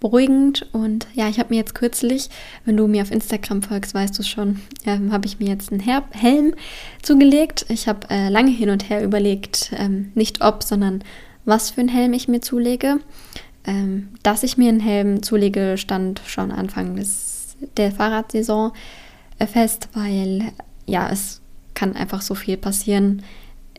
beruhigend. 0.00 0.68
Und 0.72 1.06
ja, 1.14 1.28
ich 1.28 1.38
habe 1.38 1.50
mir 1.50 1.56
jetzt 1.56 1.74
kürzlich, 1.74 2.28
wenn 2.64 2.76
du 2.76 2.86
mir 2.86 3.02
auf 3.02 3.10
Instagram 3.10 3.62
folgst, 3.62 3.94
weißt 3.94 4.18
du 4.18 4.22
schon, 4.22 4.60
ähm, 4.84 5.12
habe 5.12 5.26
ich 5.26 5.38
mir 5.38 5.48
jetzt 5.48 5.72
einen 5.72 5.80
Her 5.80 6.04
Helm 6.12 6.54
zugelegt. 7.02 7.66
Ich 7.68 7.88
habe 7.88 8.08
äh, 8.10 8.28
lange 8.28 8.50
hin 8.50 8.70
und 8.70 8.88
her 8.88 9.02
überlegt, 9.02 9.72
ähm, 9.76 10.12
nicht 10.14 10.42
ob, 10.42 10.62
sondern 10.62 11.02
was 11.44 11.70
für 11.70 11.80
einen 11.80 11.88
Helm 11.88 12.12
ich 12.12 12.28
mir 12.28 12.40
zulege. 12.40 12.98
Ähm, 13.64 14.10
dass 14.22 14.44
ich 14.44 14.56
mir 14.56 14.68
einen 14.68 14.80
Helm 14.80 15.22
zulege, 15.22 15.76
stand 15.76 16.20
schon 16.24 16.52
Anfang 16.52 16.94
des, 16.94 17.56
der 17.76 17.90
Fahrradsaison 17.90 18.72
äh, 19.38 19.46
fest, 19.46 19.88
weil 19.92 20.52
ja, 20.86 21.10
es 21.10 21.40
kann 21.74 21.94
einfach 21.94 22.22
so 22.22 22.34
viel 22.34 22.56
passieren 22.56 23.22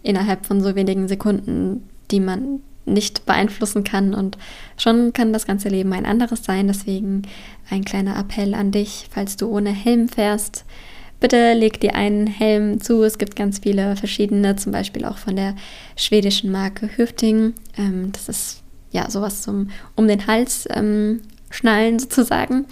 innerhalb 0.03 0.45
von 0.45 0.61
so 0.61 0.75
wenigen 0.75 1.07
Sekunden, 1.07 1.83
die 2.11 2.19
man 2.19 2.61
nicht 2.85 3.25
beeinflussen 3.25 3.83
kann. 3.83 4.13
Und 4.13 4.37
schon 4.77 5.13
kann 5.13 5.33
das 5.33 5.45
ganze 5.45 5.69
Leben 5.69 5.91
ein 5.93 6.05
anderes 6.05 6.43
sein. 6.43 6.67
Deswegen 6.67 7.23
ein 7.69 7.83
kleiner 7.83 8.17
Appell 8.17 8.53
an 8.53 8.71
dich, 8.71 9.07
falls 9.11 9.35
du 9.35 9.49
ohne 9.49 9.71
Helm 9.71 10.07
fährst, 10.07 10.63
bitte 11.19 11.53
leg 11.53 11.79
dir 11.79 11.95
einen 11.95 12.27
Helm 12.27 12.79
zu. 12.81 13.03
Es 13.03 13.17
gibt 13.17 13.35
ganz 13.35 13.59
viele 13.59 13.95
verschiedene, 13.95 14.55
zum 14.55 14.71
Beispiel 14.71 15.05
auch 15.05 15.17
von 15.17 15.35
der 15.35 15.55
schwedischen 15.95 16.51
Marke 16.51 16.89
Hüfting. 16.95 17.53
Ähm, 17.77 18.11
das 18.13 18.29
ist 18.29 18.63
ja 18.91 19.09
sowas 19.09 19.41
zum 19.41 19.69
um 19.95 20.07
den 20.07 20.27
Hals 20.27 20.67
ähm, 20.71 21.21
schnallen 21.49 21.99
sozusagen. 21.99 22.65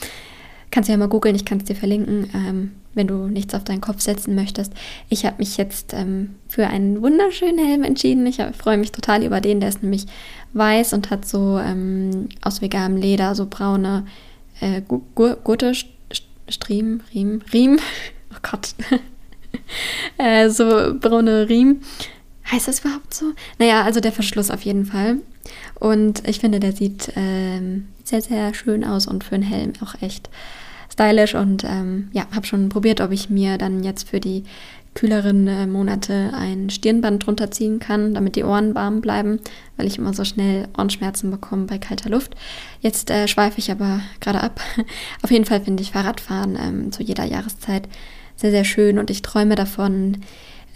Kannst 0.72 0.90
du 0.90 0.94
ja 0.94 0.98
mal 0.98 1.10
googeln, 1.10 1.36
ich 1.36 1.46
kann 1.46 1.60
es 1.60 1.66
dir 1.66 1.76
verlinken, 1.76 2.30
ähm, 2.34 2.72
wenn 2.96 3.08
du 3.08 3.28
nichts 3.28 3.54
auf 3.54 3.64
deinen 3.64 3.82
Kopf 3.82 4.02
setzen 4.02 4.36
möchtest. 4.36 4.74
Ich 5.10 5.26
habe 5.26 5.38
mich 5.40 5.58
jetzt 5.58 5.94
ähm, 5.94 6.36
für 6.48 6.68
einen 6.68 7.02
wunderschönen 7.02 7.60
Helm 7.60 7.84
entschieden. 7.84 8.26
Ich 8.26 8.42
freue 8.58 8.78
mich 8.78 8.92
total 8.92 9.24
über 9.24 9.42
den. 9.42 9.60
Der 9.60 9.70
ist 9.70 9.84
nämlich 9.84 10.06
weiß 10.54 10.94
und 10.94 11.12
hat 11.12 11.28
so 11.28 11.60
ähm, 11.60 12.30
aus 12.42 12.62
veganem 12.62 12.98
Leder 12.98 13.36
so 13.36 13.46
braune 13.46 14.06
äh, 14.62 14.82
Gurte, 15.14 15.74
Striemen, 16.48 17.04
Riemen, 17.14 17.44
Riemen, 17.54 17.80
oh 18.34 18.38
Gott, 18.42 18.74
äh, 20.18 20.50
so 20.50 20.96
braune 21.00 21.50
Riemen. 21.50 21.82
Heißt 22.52 22.68
das 22.68 22.82
überhaupt 22.82 23.14
so? 23.14 23.34
Naja, 23.58 23.84
also 23.84 24.00
der 24.00 24.12
Verschluss 24.12 24.52
auf 24.52 24.62
jeden 24.62 24.86
Fall. 24.86 25.18
Und 25.80 26.28
ich 26.28 26.40
finde, 26.40 26.60
der 26.60 26.74
sieht 26.74 27.12
ähm, 27.16 27.88
sehr, 28.04 28.22
sehr 28.22 28.54
schön 28.54 28.84
aus 28.84 29.08
und 29.08 29.24
für 29.24 29.36
einen 29.36 29.44
Helm 29.44 29.74
auch 29.84 30.00
echt 30.02 30.30
stylisch. 30.96 31.36
Und 31.36 31.64
ähm, 31.64 32.10
ja, 32.14 32.26
habe 32.34 32.46
schon 32.46 32.70
probiert, 32.70 33.02
ob 33.02 33.12
ich 33.12 33.30
mir 33.30 33.58
dann 33.58 33.84
jetzt 33.84 34.10
für 34.10 34.20
die 34.20 34.44
kühleren 34.96 35.48
äh, 35.48 35.68
Monate 35.68 36.32
ein 36.34 36.70
Stirnband 36.70 37.26
drunter 37.26 37.52
ziehen 37.52 37.80
kann, 37.80 38.14
damit 38.14 38.38
die 38.38 38.46
Ohren 38.46 38.74
warm 38.76 39.02
bleiben, 39.02 39.40
weil 39.76 39.88
ich 39.88 39.98
immer 39.98 40.14
so 40.14 40.24
schnell 40.24 40.70
Ohrenschmerzen 40.78 41.30
bekomme 41.30 41.66
bei 41.66 41.78
kalter 41.78 42.10
Luft. 42.10 42.36
Jetzt 42.80 43.12
äh, 43.12 43.28
schweife 43.28 43.60
ich 43.60 43.70
aber 43.70 44.00
gerade 44.22 44.42
ab. 44.42 44.62
Auf 45.22 45.32
jeden 45.32 45.46
Fall 45.46 45.62
finde 45.62 45.84
ich 45.84 45.92
Fahrradfahren 45.92 46.58
ähm, 46.60 46.92
zu 46.92 47.04
jeder 47.04 47.26
Jahreszeit 47.26 47.90
sehr, 48.38 48.52
sehr 48.52 48.64
schön 48.64 48.98
und 48.98 49.10
ich 49.10 49.22
träume 49.22 49.56
davon, 49.56 50.18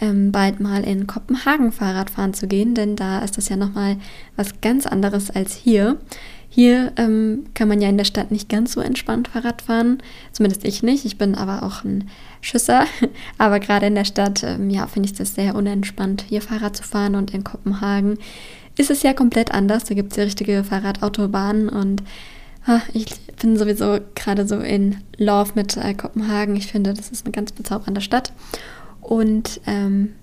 ähm, 0.00 0.32
bald 0.32 0.60
mal 0.60 0.82
in 0.84 1.06
Kopenhagen 1.06 1.72
Fahrrad 1.72 2.10
fahren 2.10 2.34
zu 2.34 2.46
gehen, 2.46 2.74
denn 2.74 2.96
da 2.96 3.20
ist 3.20 3.36
das 3.36 3.48
ja 3.48 3.56
nochmal 3.56 3.96
was 4.36 4.60
ganz 4.60 4.86
anderes 4.86 5.30
als 5.30 5.54
hier. 5.54 5.98
Hier 6.52 6.92
ähm, 6.96 7.44
kann 7.54 7.68
man 7.68 7.80
ja 7.80 7.88
in 7.88 7.96
der 7.96 8.04
Stadt 8.04 8.32
nicht 8.32 8.48
ganz 8.48 8.72
so 8.72 8.80
entspannt 8.80 9.28
Fahrrad 9.28 9.62
fahren, 9.62 10.02
zumindest 10.32 10.64
ich 10.64 10.82
nicht. 10.82 11.04
Ich 11.04 11.16
bin 11.16 11.36
aber 11.36 11.62
auch 11.62 11.84
ein 11.84 12.10
Schüsser, 12.40 12.86
aber 13.38 13.60
gerade 13.60 13.86
in 13.86 13.94
der 13.94 14.04
Stadt, 14.04 14.42
ähm, 14.42 14.68
ja, 14.68 14.88
finde 14.88 15.08
ich 15.08 15.14
das 15.14 15.36
sehr 15.36 15.54
unentspannt, 15.54 16.24
hier 16.28 16.42
Fahrrad 16.42 16.76
zu 16.76 16.82
fahren 16.82 17.14
und 17.14 17.32
in 17.32 17.44
Kopenhagen 17.44 18.18
ist 18.76 18.90
es 18.90 19.04
ja 19.04 19.12
komplett 19.12 19.52
anders. 19.52 19.84
Da 19.84 19.94
gibt 19.94 20.10
es 20.10 20.16
ja 20.16 20.24
richtige 20.24 20.64
Fahrradautobahnen 20.64 21.68
und 21.68 22.02
ah, 22.66 22.80
ich 22.92 23.06
bin 23.40 23.56
sowieso 23.56 23.98
gerade 24.16 24.46
so 24.46 24.58
in 24.58 24.96
Love 25.18 25.52
mit 25.54 25.76
äh, 25.76 25.94
Kopenhagen. 25.94 26.56
Ich 26.56 26.66
finde, 26.66 26.94
das 26.94 27.10
ist 27.10 27.24
eine 27.24 27.32
ganz 27.32 27.52
bezaubernde 27.52 28.00
Stadt. 28.00 28.32
Und 29.00 29.60
ähm, 29.66 30.14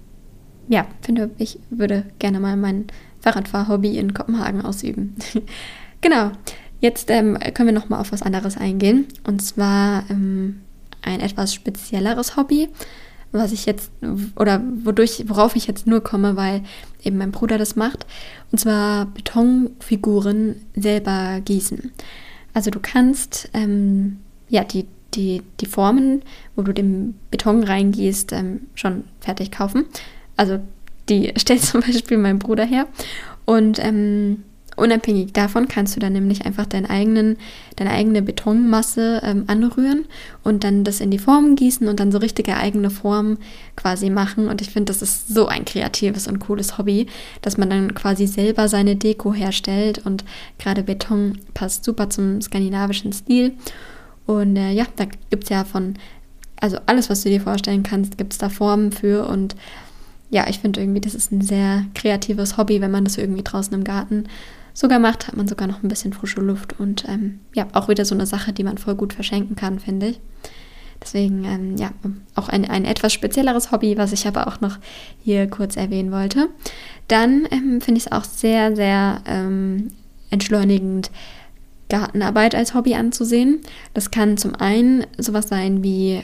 ja, 0.68 0.86
finde, 1.02 1.32
ich 1.38 1.60
würde 1.70 2.06
gerne 2.20 2.40
mal 2.40 2.58
mein 2.58 2.88
Fahrradfahr-Hobby 3.22 3.98
in 3.98 4.13
Kopenhagen 4.13 4.62
ausüben. 4.62 5.16
genau. 6.02 6.32
Jetzt 6.80 7.10
ähm, 7.10 7.38
können 7.54 7.70
wir 7.70 7.74
noch 7.74 7.90
mal 7.90 8.00
auf 8.00 8.12
was 8.12 8.22
anderes 8.22 8.58
eingehen. 8.58 9.08
Und 9.26 9.42
zwar 9.42 10.04
ähm, 10.10 10.62
ein 11.02 11.22
etwas 11.22 11.54
spezielleres 11.54 12.38
Hobby, 12.38 12.70
was 13.32 13.52
ich 13.52 13.66
jetzt 13.66 13.92
oder 14.36 14.62
wodurch, 14.84 15.24
worauf 15.28 15.56
ich 15.56 15.68
jetzt 15.68 15.88
nur 15.88 16.02
komme, 16.02 16.36
weil 16.36 16.64
eben 17.04 17.18
mein 17.18 17.32
Bruder 17.32 17.58
das 17.58 17.76
macht. 17.76 18.06
Und 18.52 18.60
zwar 18.60 19.08
Betonfiguren 19.08 20.62
selber 20.76 21.42
gießen. 21.44 21.92
Also 22.54 22.70
du 22.70 22.80
kannst 22.80 23.50
ähm, 23.54 24.18
ja 24.50 24.64
die 24.64 24.86
die, 25.14 25.42
die 25.60 25.66
Formen, 25.66 26.22
wo 26.56 26.62
du 26.62 26.74
den 26.74 27.16
Beton 27.32 27.64
reingehst, 27.64 28.32
ähm, 28.34 28.68
schon 28.76 29.04
fertig 29.20 29.52
kaufen. 29.52 29.86
Also 30.36 30.60
die 31.10 31.34
stellt 31.38 31.64
zum 31.64 31.82
Beispiel 31.82 32.18
mein 32.18 32.40
Bruder 32.40 32.66
her. 32.66 32.88
Und 33.46 33.84
ähm, 33.84 34.44
unabhängig 34.78 35.34
davon 35.34 35.68
kannst 35.68 35.96
du 35.96 36.00
dann 36.00 36.13
nämlich 36.13 36.46
einfach 36.46 36.66
deinen 36.66 36.86
eigenen, 36.86 37.38
deine 37.76 37.92
eigene 37.92 38.22
Betonmasse 38.22 39.22
ähm, 39.24 39.44
anrühren 39.48 40.06
und 40.44 40.63
dann 40.63 40.84
das 40.84 41.02
in 41.02 41.12
die 41.12 41.18
Formen 41.18 41.56
gießen 41.56 41.88
und 41.88 42.00
dann 42.00 42.12
so 42.12 42.20
richtige 42.20 42.56
eigene 42.56 42.90
Formen 42.90 43.40
quasi 43.76 44.10
machen. 44.10 44.48
Und 44.48 44.62
ich 44.62 44.70
finde, 44.70 44.94
das 44.94 45.02
ist 45.02 45.28
so 45.28 45.48
ein 45.48 45.66
kreatives 45.66 46.28
und 46.28 46.40
cooles 46.40 46.78
Hobby, 46.78 47.08
dass 47.42 47.58
man 47.58 47.70
dann 47.70 47.96
quasi 47.96 48.28
selber 48.28 48.70
seine 48.70 48.96
Deko 48.96 49.34
herstellt. 49.34 50.06
Und 50.06 50.24
gerade 50.60 50.84
Beton 50.84 51.40
passt 51.54 51.84
super 51.84 52.10
zum 52.10 52.42
skandinavischen 52.42 53.12
Stil. 53.12 53.54
Und 54.28 54.56
äh, 54.58 54.72
ja, 54.72 54.86
da 54.96 55.06
gibt 55.30 55.46
es 55.46 55.50
ja 55.50 55.63
von, 55.63 55.96
also 56.62 56.78
alles, 56.86 57.10
was 57.10 57.24
du 57.24 57.30
dir 57.30 57.42
vorstellen 57.42 57.84
kannst, 57.84 58.18
gibt 58.18 58.34
es 58.34 58.40
da 58.40 58.50
Formen 58.50 58.92
für. 58.92 59.28
Und 59.28 59.56
ja, 60.30 60.48
ich 60.48 60.60
finde 60.60 60.82
irgendwie, 60.82 61.02
das 61.02 61.16
ist 61.16 61.32
ein 61.32 61.42
sehr 61.42 61.86
kreatives 61.96 62.58
Hobby, 62.58 62.80
wenn 62.80 62.92
man 62.92 63.06
das 63.06 63.18
irgendwie 63.18 63.44
draußen 63.44 63.74
im 63.74 63.84
Garten 63.84 64.26
sogar 64.78 65.00
macht, 65.00 65.28
hat 65.28 65.36
man 65.36 65.48
sogar 65.48 65.68
noch 65.68 65.82
ein 65.82 65.88
bisschen 65.88 66.13
frische 66.13 66.40
Luft. 66.40 66.80
Und 66.80 67.06
ähm, 67.10 67.40
ja, 67.56 67.66
auch 67.74 67.90
wieder 67.90 68.06
so 68.06 68.13
eine 68.13 68.28
Sache, 68.28 68.54
die 68.54 68.63
man 68.63 68.78
voll 68.78 68.94
gut 68.94 69.12
verschenken 69.12 69.56
kann, 69.56 69.80
finde 69.80 70.10
ich. 70.10 70.20
Deswegen, 71.02 71.46
ähm, 71.46 71.78
ja, 71.78 71.90
auch 72.36 72.48
ein, 72.48 72.70
ein 72.70 72.86
etwas 72.86 73.12
spezielleres 73.12 73.72
Hobby, 73.72 73.98
was 73.98 74.13
ich 74.13 74.28
aber 74.28 74.48
auch 74.48 74.62
noch 74.62 74.78
hier 75.24 75.48
kurz 75.48 75.78
erwähnen 75.78 76.12
wollte. 76.12 76.50
Dann 77.08 77.48
ähm, 77.50 77.82
finde 77.82 77.98
ich 77.98 78.06
es 78.06 78.12
auch 78.12 78.24
sehr, 78.24 78.76
sehr 78.76 79.22
ähm, 79.26 79.90
entschleunigend, 80.30 81.10
Gartenarbeit 81.90 82.54
als 82.54 82.76
Hobby 82.76 82.94
anzusehen. 82.94 83.62
Das 83.96 84.12
kann 84.12 84.38
zum 84.38 84.54
einen 84.54 85.08
sowas 85.18 85.48
sein 85.48 85.84
wie 85.84 86.24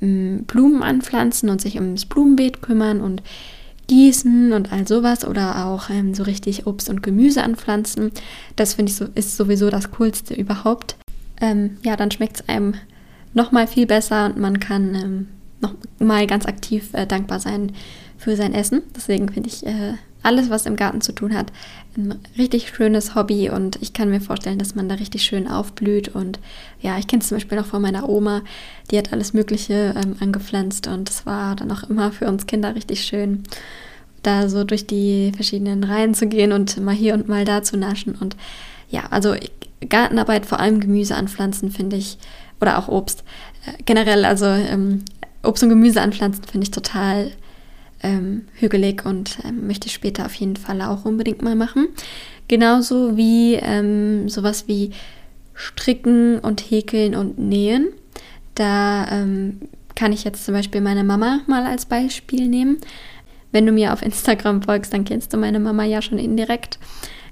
ähm, 0.00 0.44
Blumen 0.48 0.82
anpflanzen 0.82 1.48
und 1.48 1.60
sich 1.60 1.76
ums 1.76 2.06
Blumenbeet 2.06 2.60
kümmern 2.60 3.00
und 3.00 3.22
gießen 3.86 4.52
und 4.52 4.72
all 4.72 4.86
sowas 4.86 5.24
oder 5.24 5.66
auch 5.66 5.90
ähm, 5.90 6.14
so 6.14 6.22
richtig 6.22 6.66
Obst 6.66 6.88
und 6.88 7.02
Gemüse 7.02 7.42
anpflanzen. 7.42 8.12
Das 8.56 8.74
finde 8.74 8.90
ich 8.90 8.96
so, 8.96 9.06
ist 9.14 9.36
sowieso 9.36 9.70
das 9.70 9.90
Coolste 9.92 10.34
überhaupt. 10.34 10.96
Ähm, 11.40 11.78
ja, 11.82 11.96
dann 11.96 12.10
schmeckt 12.10 12.40
es 12.40 12.48
einem 12.48 12.74
noch 13.34 13.52
mal 13.52 13.66
viel 13.66 13.86
besser 13.86 14.26
und 14.26 14.38
man 14.38 14.60
kann 14.60 14.94
ähm, 14.94 15.28
noch 15.60 15.74
mal 15.98 16.26
ganz 16.26 16.46
aktiv 16.46 16.90
äh, 16.92 17.06
dankbar 17.06 17.40
sein 17.40 17.72
für 18.16 18.36
sein 18.36 18.54
Essen. 18.54 18.82
Deswegen 18.94 19.28
finde 19.28 19.48
ich 19.48 19.66
äh, 19.66 19.94
alles, 20.24 20.50
was 20.50 20.66
im 20.66 20.76
Garten 20.76 21.00
zu 21.00 21.12
tun 21.12 21.34
hat, 21.34 21.52
ein 21.96 22.18
richtig 22.36 22.68
schönes 22.68 23.14
Hobby 23.14 23.50
und 23.50 23.80
ich 23.80 23.92
kann 23.92 24.10
mir 24.10 24.20
vorstellen, 24.20 24.58
dass 24.58 24.74
man 24.74 24.88
da 24.88 24.96
richtig 24.96 25.22
schön 25.22 25.46
aufblüht. 25.46 26.08
Und 26.08 26.40
ja, 26.80 26.98
ich 26.98 27.06
kenne 27.06 27.22
es 27.22 27.28
zum 27.28 27.36
Beispiel 27.36 27.58
noch 27.58 27.66
von 27.66 27.82
meiner 27.82 28.08
Oma, 28.08 28.42
die 28.90 28.98
hat 28.98 29.12
alles 29.12 29.32
Mögliche 29.32 29.94
ähm, 29.96 30.16
angepflanzt 30.20 30.86
und 30.86 31.08
es 31.08 31.26
war 31.26 31.56
dann 31.56 31.70
auch 31.70 31.84
immer 31.84 32.10
für 32.10 32.26
uns 32.26 32.46
Kinder 32.46 32.74
richtig 32.74 33.02
schön, 33.02 33.44
da 34.22 34.48
so 34.48 34.64
durch 34.64 34.86
die 34.86 35.32
verschiedenen 35.36 35.84
Reihen 35.84 36.14
zu 36.14 36.26
gehen 36.26 36.52
und 36.52 36.82
mal 36.82 36.94
hier 36.94 37.14
und 37.14 37.28
mal 37.28 37.44
da 37.44 37.62
zu 37.62 37.76
naschen. 37.76 38.14
Und 38.14 38.36
ja, 38.88 39.04
also 39.10 39.34
Gartenarbeit, 39.88 40.46
vor 40.46 40.60
allem 40.60 40.80
Gemüse 40.80 41.14
anpflanzen, 41.14 41.70
finde 41.70 41.96
ich, 41.96 42.18
oder 42.60 42.78
auch 42.78 42.88
Obst. 42.88 43.24
Äh, 43.66 43.82
generell, 43.84 44.24
also 44.24 44.46
ähm, 44.46 45.04
Obst 45.42 45.62
und 45.62 45.68
Gemüse 45.68 46.00
anpflanzen 46.00 46.44
finde 46.44 46.64
ich 46.64 46.70
total 46.70 47.30
ähm, 48.04 48.42
hügelig 48.54 49.04
und 49.04 49.38
ähm, 49.44 49.66
möchte 49.66 49.88
ich 49.88 49.94
später 49.94 50.26
auf 50.26 50.34
jeden 50.34 50.56
Fall 50.56 50.80
auch 50.82 51.04
unbedingt 51.04 51.42
mal 51.42 51.56
machen. 51.56 51.88
Genauso 52.46 53.16
wie 53.16 53.54
ähm, 53.54 54.28
sowas 54.28 54.68
wie 54.68 54.90
Stricken 55.54 56.38
und 56.38 56.60
Häkeln 56.60 57.14
und 57.14 57.38
Nähen. 57.38 57.88
Da 58.54 59.08
ähm, 59.10 59.60
kann 59.96 60.12
ich 60.12 60.24
jetzt 60.24 60.44
zum 60.44 60.54
Beispiel 60.54 60.80
meine 60.80 61.04
Mama 61.04 61.40
mal 61.46 61.64
als 61.64 61.86
Beispiel 61.86 62.48
nehmen. 62.48 62.78
Wenn 63.50 63.66
du 63.66 63.72
mir 63.72 63.92
auf 63.92 64.02
Instagram 64.02 64.62
folgst, 64.62 64.92
dann 64.92 65.04
kennst 65.04 65.32
du 65.32 65.36
meine 65.36 65.60
Mama 65.60 65.84
ja 65.84 66.02
schon 66.02 66.18
indirekt 66.18 66.78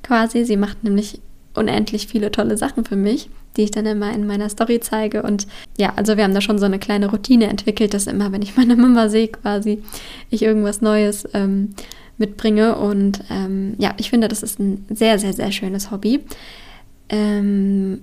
quasi. 0.03 0.45
Sie 0.45 0.57
macht 0.57 0.83
nämlich 0.83 1.21
unendlich 1.55 2.07
viele 2.07 2.31
tolle 2.31 2.57
Sachen 2.57 2.85
für 2.85 2.97
mich 2.97 3.29
die 3.57 3.63
ich 3.63 3.71
dann 3.71 3.87
immer 3.87 4.13
in 4.13 4.27
meiner 4.27 4.49
Story 4.49 4.81
zeige. 4.81 5.23
Und 5.23 5.47
ja, 5.77 5.93
also 5.97 6.17
wir 6.17 6.25
haben 6.25 6.35
da 6.35 6.41
schon 6.41 6.59
so 6.59 6.67
eine 6.67 6.79
kleine 6.79 7.11
Routine 7.11 7.49
entwickelt, 7.49 7.95
dass 7.95 8.07
immer, 8.07 8.33
wenn 8.33 8.43
ich 8.43 8.57
meine 8.57 8.77
Mama 8.77 9.09
sehe, 9.09 9.29
quasi 9.29 9.83
ich 10.31 10.43
irgendwas 10.43 10.81
Neues 10.81 11.29
ähm, 11.35 11.75
mitbringe. 12.19 12.77
Und 12.77 13.21
ähm, 13.31 13.75
ja, 13.79 13.95
ich 13.99 14.11
finde, 14.11 14.29
das 14.29 14.43
ist 14.43 14.59
ein 14.59 14.87
sehr, 14.91 15.19
sehr, 15.19 15.33
sehr 15.33 15.53
schönes 15.53 15.91
Hobby. 15.91 16.21
Ähm, 17.09 18.03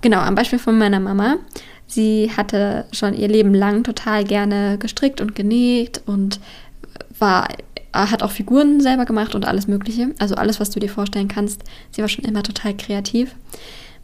genau, 0.00 0.18
am 0.18 0.34
Beispiel 0.34 0.58
von 0.58 0.78
meiner 0.78 1.00
Mama. 1.00 1.36
Sie 1.86 2.30
hatte 2.34 2.86
schon 2.92 3.14
ihr 3.14 3.28
Leben 3.28 3.54
lang 3.54 3.84
total 3.84 4.24
gerne 4.24 4.78
gestrickt 4.78 5.20
und 5.20 5.34
genäht 5.34 6.02
und 6.06 6.40
war 7.18 7.48
hat 7.92 8.24
auch 8.24 8.32
Figuren 8.32 8.80
selber 8.80 9.04
gemacht 9.04 9.36
und 9.36 9.46
alles 9.46 9.68
Mögliche. 9.68 10.08
Also 10.18 10.34
alles, 10.34 10.58
was 10.58 10.70
du 10.70 10.80
dir 10.80 10.88
vorstellen 10.88 11.28
kannst. 11.28 11.62
Sie 11.92 12.02
war 12.02 12.08
schon 12.08 12.24
immer 12.24 12.42
total 12.42 12.76
kreativ 12.76 13.36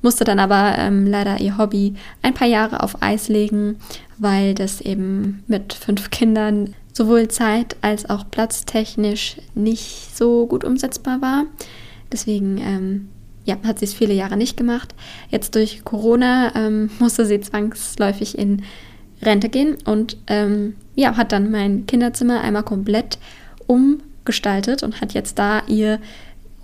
musste 0.03 0.25
dann 0.25 0.39
aber 0.39 0.77
ähm, 0.79 1.07
leider 1.07 1.41
ihr 1.41 1.59
Hobby 1.59 1.95
ein 2.23 2.35
paar 2.35 2.49
Jahre 2.49 2.83
auf 2.83 3.03
Eis 3.03 3.29
legen, 3.29 3.77
weil 4.19 4.55
das 4.55 4.81
eben 4.81 5.43
mit 5.47 5.73
fünf 5.73 6.11
Kindern 6.11 6.75
sowohl 6.93 7.29
zeit- 7.29 7.77
als 7.83 8.09
auch 8.09 8.25
platztechnisch 8.31 9.37
nicht 9.55 10.17
so 10.17 10.47
gut 10.47 10.65
umsetzbar 10.65 11.21
war. 11.21 11.45
Deswegen 12.13 12.59
ähm, 12.59 13.09
ja, 13.45 13.57
hat 13.65 13.79
sie 13.79 13.85
es 13.85 13.95
viele 13.95 14.15
Jahre 14.15 14.37
nicht 14.37 14.57
gemacht. 14.57 14.95
Jetzt 15.31 15.55
durch 15.55 15.85
Corona 15.85 16.55
ähm, 16.55 16.91
musste 16.99 17.25
sie 17.27 17.41
zwangsläufig 17.41 18.39
in 18.39 18.63
Rente 19.23 19.49
gehen 19.49 19.77
und 19.85 20.17
ähm, 20.29 20.77
ja, 20.95 21.17
hat 21.17 21.33
dann 21.33 21.51
mein 21.51 21.87
Kinderzimmer 21.87 22.41
einmal 22.41 22.63
komplett 22.63 23.19
umgestaltet 23.67 24.83
und 24.83 25.01
hat 25.01 25.13
jetzt 25.13 25.39
da 25.39 25.63
ihr 25.67 26.01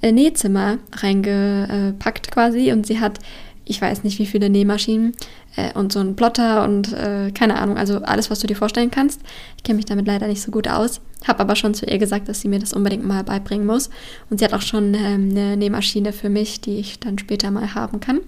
Nähzimmer 0.03 0.79
reingepackt 0.93 2.31
quasi 2.31 2.73
und 2.73 2.87
sie 2.87 3.01
hat 3.01 3.19
ich 3.67 3.83
weiß 3.83 4.05
nicht 4.05 4.19
wie 4.19 4.27
viele 4.27 4.49
Nähmaschinen 4.49 5.13
äh, 5.57 5.73
und 5.75 5.93
so 5.93 5.99
ein 5.99 6.17
Plotter 6.17 6.65
und 6.65 6.93
äh, 6.93 7.33
keine 7.33 7.57
Ahnung, 7.57 7.77
also 7.77 7.99
alles, 7.99 8.31
was 8.31 8.39
du 8.39 8.47
dir 8.47 8.55
vorstellen 8.55 8.93
kannst. 8.93 9.21
Ich 9.57 9.65
kenne 9.65 9.77
mich 9.77 9.85
damit 9.85 10.07
leider 10.07 10.29
nicht 10.29 10.41
so 10.41 10.53
gut 10.53 10.69
aus, 10.69 11.01
habe 11.27 11.41
aber 11.41 11.57
schon 11.57 11.75
zu 11.75 11.85
ihr 11.85 11.99
gesagt, 11.99 12.29
dass 12.29 12.41
sie 12.41 12.49
mir 12.49 12.61
das 12.61 12.73
unbedingt 12.73 13.05
mal 13.05 13.25
beibringen 13.25 13.67
muss. 13.67 13.91
Und 14.31 14.39
sie 14.39 14.45
hat 14.45 14.55
auch 14.55 14.63
schon 14.63 14.95
ähm, 14.95 15.31
eine 15.31 15.57
Nähmaschine 15.57 16.13
für 16.13 16.31
mich, 16.31 16.61
die 16.61 16.79
ich 16.79 17.01
dann 17.01 17.19
später 17.19 17.51
mal 17.51 17.75
haben 17.75 17.99
kann. 17.99 18.21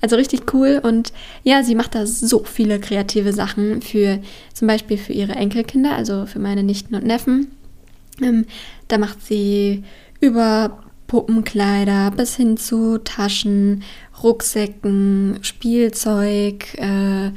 Also 0.00 0.14
richtig 0.14 0.54
cool 0.54 0.80
und 0.80 1.12
ja, 1.42 1.64
sie 1.64 1.74
macht 1.74 1.96
da 1.96 2.06
so 2.06 2.44
viele 2.44 2.78
kreative 2.78 3.32
Sachen 3.32 3.82
für 3.82 4.20
zum 4.54 4.68
Beispiel 4.68 4.96
für 4.96 5.12
ihre 5.12 5.32
Enkelkinder, 5.32 5.96
also 5.96 6.24
für 6.26 6.38
meine 6.38 6.62
Nichten 6.62 6.94
und 6.94 7.04
Neffen. 7.04 7.48
Ähm, 8.22 8.46
da 8.86 8.98
macht 8.98 9.26
sie 9.26 9.82
über 10.20 10.78
Puppenkleider 11.08 12.12
bis 12.12 12.36
hin 12.36 12.56
zu 12.56 12.98
Taschen, 12.98 13.82
Rucksäcken, 14.22 15.38
Spielzeug, 15.42 16.74
äh, 16.74 17.30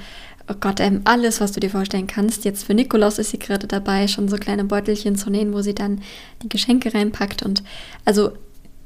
oh 0.50 0.56
Gott, 0.60 0.80
ähm, 0.80 1.02
alles, 1.06 1.42
was 1.42 1.54
du 1.54 1.60
dir 1.60 1.70
vorstellen 1.70 2.06
kannst. 2.06 2.46
Jetzt 2.46 2.66
für 2.66 2.74
Nikolaus 2.74 3.18
ist 3.18 3.32
sie 3.32 3.40
gerade 3.40 3.68
dabei, 3.68 4.08
schon 4.08 4.28
so 4.28 4.36
kleine 4.36 4.66
Beutelchen 4.66 5.16
zu 5.16 5.30
nähen, 5.30 5.54
wo 5.54 5.62
sie 5.62 5.74
dann 5.74 6.02
die 6.44 6.50
Geschenke 6.50 6.94
reinpackt. 6.94 7.44
Und 7.44 7.64
also 8.04 8.34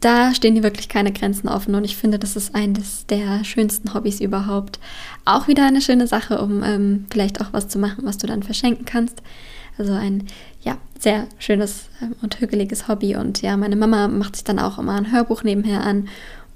da 0.01 0.35
stehen 0.35 0.53
dir 0.53 0.63
wirklich 0.63 0.87
keine 0.87 1.11
Grenzen 1.11 1.47
offen 1.49 1.73
und 1.73 1.83
ich 1.83 1.97
finde, 1.97 2.19
das 2.19 2.35
ist 2.35 2.53
eines 2.53 3.07
der 3.07 3.43
schönsten 3.43 3.93
Hobbys 3.95 4.21
überhaupt. 4.21 4.79
Auch 5.25 5.47
wieder 5.47 5.65
eine 5.65 5.81
schöne 5.81 6.05
Sache, 6.05 6.39
um 6.39 6.61
ähm, 6.63 7.07
vielleicht 7.09 7.41
auch 7.41 7.53
was 7.53 7.67
zu 7.69 7.79
machen, 7.79 8.05
was 8.05 8.19
du 8.19 8.27
dann 8.27 8.43
verschenken 8.43 8.85
kannst. 8.85 9.23
Also 9.77 9.93
ein 9.93 10.27
ja, 10.61 10.77
sehr 10.99 11.27
schönes 11.37 11.89
ähm, 12.01 12.15
und 12.21 12.39
hügeliges 12.39 12.87
Hobby. 12.87 13.15
Und 13.15 13.41
ja, 13.41 13.57
meine 13.57 13.75
Mama 13.75 14.07
macht 14.07 14.35
sich 14.35 14.43
dann 14.43 14.59
auch 14.59 14.79
immer 14.79 14.95
ein 14.95 15.11
Hörbuch 15.11 15.43
nebenher 15.43 15.83
an 15.83 16.07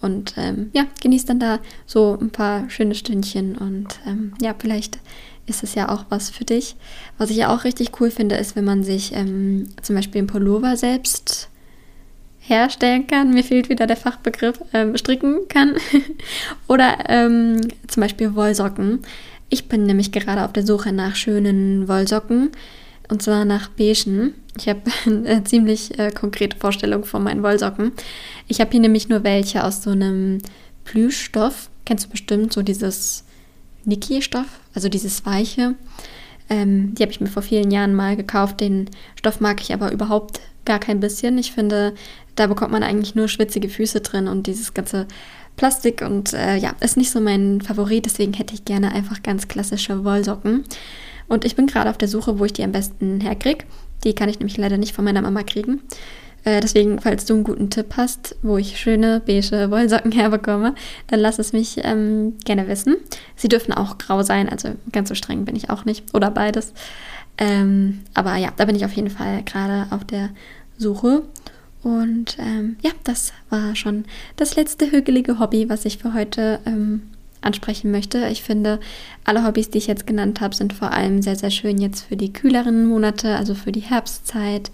und 0.02 0.36
ähm, 0.38 0.70
ja, 0.74 0.86
genießt 1.02 1.30
dann 1.30 1.40
da 1.40 1.60
so 1.86 2.18
ein 2.20 2.30
paar 2.30 2.70
schöne 2.70 2.96
Stündchen. 2.96 3.58
Und 3.58 4.00
ähm, 4.08 4.34
ja, 4.42 4.56
vielleicht 4.58 5.00
ist 5.46 5.64
es 5.64 5.76
ja 5.76 5.90
auch 5.90 6.06
was 6.10 6.30
für 6.30 6.46
dich. 6.46 6.76
Was 7.18 7.30
ich 7.30 7.38
ja 7.38 7.54
auch 7.54 7.64
richtig 7.64 8.00
cool 8.00 8.12
finde, 8.12 8.36
ist, 8.36 8.56
wenn 8.56 8.66
man 8.66 8.84
sich 8.84 9.14
ähm, 9.14 9.70
zum 9.82 9.96
Beispiel 9.96 10.20
einen 10.20 10.28
Pullover 10.28 10.78
selbst 10.78 11.50
herstellen 12.40 13.08
kann. 13.08 13.34
Mir 13.34 13.44
fehlt 13.44 13.70
wieder 13.70 13.88
der 13.88 13.98
Fachbegriff, 13.98 14.60
ähm, 14.74 14.98
stricken 14.98 15.48
kann. 15.50 15.76
Oder 16.68 16.98
ähm, 17.10 17.62
zum 17.88 18.02
Beispiel 18.02 18.36
Wollsocken. 18.36 19.00
Ich 19.50 19.68
bin 19.68 19.86
nämlich 19.86 20.12
gerade 20.12 20.46
auf 20.46 20.54
der 20.54 20.66
Suche 20.66 20.94
nach 20.94 21.16
schönen 21.16 21.88
Wollsocken 21.88 22.52
und 23.10 23.22
zwar 23.22 23.44
nach 23.44 23.70
Beigen. 23.70 24.36
Ich 24.58 24.70
habe 24.70 24.82
eine 25.06 25.44
ziemlich 25.44 25.98
äh, 26.00 26.12
konkrete 26.12 26.58
Vorstellung 26.58 27.04
von 27.04 27.24
meinen 27.24 27.44
Wollsocken. 27.44 27.92
Ich 28.48 28.62
habe 28.62 28.72
hier 28.72 28.80
nämlich 28.80 29.10
nur 29.10 29.24
welche 29.24 29.64
aus 29.64 29.84
so 29.84 29.90
einem 29.92 30.40
Plüschstoff. 30.86 31.70
Kennst 31.86 32.06
du 32.06 32.10
bestimmt 32.10 32.54
so 32.54 32.62
dieses 32.62 33.24
Niki-Stoff, 33.86 34.48
also 34.74 34.90
dieses 34.90 35.26
weiche. 35.26 35.76
Ähm, 36.50 36.96
die 36.96 37.04
habe 37.04 37.12
ich 37.12 37.22
mir 37.22 37.28
vor 37.28 37.44
vielen 37.44 37.72
Jahren 37.72 37.96
mal 37.96 38.16
gekauft. 38.16 38.62
Den 38.62 38.90
Stoff 39.16 39.40
mag 39.40 39.62
ich 39.62 39.74
aber 39.74 39.92
überhaupt 39.92 40.40
gar 40.66 40.80
kein 40.80 41.00
bisschen. 41.00 41.38
Ich 41.38 41.52
finde, 41.52 41.94
da 42.36 42.48
bekommt 42.48 42.72
man 42.72 42.84
eigentlich 42.84 43.16
nur 43.16 43.28
schwitzige 43.28 43.70
Füße 43.70 44.02
drin 44.02 44.28
und 44.28 44.48
dieses 44.48 44.74
ganze 44.74 45.08
Plastik 45.56 46.02
und 46.02 46.34
äh, 46.34 46.56
ja, 46.56 46.74
ist 46.80 46.96
nicht 46.96 47.12
so 47.12 47.20
mein 47.20 47.62
Favorit. 47.62 48.06
Deswegen 48.06 48.34
hätte 48.34 48.54
ich 48.54 48.66
gerne 48.66 48.92
einfach 48.94 49.24
ganz 49.24 49.48
klassische 49.48 50.04
Wollsocken. 50.04 50.64
Und 51.30 51.46
ich 51.46 51.56
bin 51.56 51.68
gerade 51.68 51.90
auf 51.90 51.98
der 51.98 52.08
Suche, 52.08 52.40
wo 52.40 52.46
ich 52.46 52.54
die 52.54 52.64
am 52.64 52.72
besten 52.72 53.22
herkriege. 53.22 53.66
Die 54.04 54.14
kann 54.14 54.30
ich 54.30 54.40
nämlich 54.40 54.58
leider 54.58 54.78
nicht 54.78 54.94
von 54.94 55.06
meiner 55.06 55.22
Mama 55.22 55.44
kriegen. 55.44 55.82
Äh, 56.44 56.62
deswegen, 56.62 57.00
falls 57.00 57.26
du 57.26 57.36
einen 57.36 57.44
guten 57.44 57.70
Tipp 57.70 57.94
hast, 57.98 58.36
wo 58.42 58.58
ich 58.58 58.80
schöne 58.80 59.22
beige 59.26 59.70
Wollsocken 59.72 60.12
herbekomme, 60.14 60.76
dann 61.08 61.20
lass 61.20 61.40
es 61.40 61.54
mich 61.54 61.80
ähm, 61.84 62.38
gerne 62.46 62.68
wissen. 62.68 62.96
Sie 63.36 63.50
dürfen 63.50 63.74
auch 63.74 63.98
grau 63.98 64.24
sein, 64.24 64.50
also 64.50 64.70
ganz 64.92 65.10
so 65.10 65.16
streng 65.16 65.46
bin 65.46 65.56
ich 65.56 65.70
auch 65.70 65.86
nicht. 65.86 66.14
Oder 66.14 66.32
beides. 66.32 66.74
Ähm, 67.38 68.02
aber 68.14 68.36
ja, 68.36 68.50
da 68.56 68.66
bin 68.66 68.76
ich 68.76 68.86
auf 68.86 68.94
jeden 68.94 69.10
Fall 69.10 69.44
gerade 69.44 69.88
auf 69.92 70.04
der 70.06 70.30
Suche. 70.78 71.24
Und 71.84 72.38
ähm, 72.40 72.78
ja, 72.82 72.92
das 73.04 73.32
war 73.50 73.76
schon 73.76 74.06
das 74.36 74.56
letzte 74.56 74.92
hügelige 74.92 75.40
Hobby, 75.40 75.70
was 75.70 75.86
ich 75.86 75.98
für 75.98 76.14
heute 76.14 76.60
ähm, 76.66 77.04
ansprechen 77.42 77.92
möchte. 77.92 78.28
Ich 78.28 78.44
finde, 78.44 78.80
alle 79.24 79.46
Hobbys, 79.46 79.70
die 79.70 79.78
ich 79.78 79.88
jetzt 79.88 80.08
genannt 80.08 80.42
habe, 80.42 80.56
sind 80.56 80.74
vor 80.74 80.92
allem 80.92 81.22
sehr, 81.22 81.36
sehr 81.36 81.52
schön 81.52 81.80
jetzt 81.80 82.02
für 82.02 82.18
die 82.18 82.34
kühleren 82.34 82.86
Monate, 82.86 83.36
also 83.36 83.56
für 83.56 83.72
die 83.72 83.82
Herbstzeit. 83.82 84.72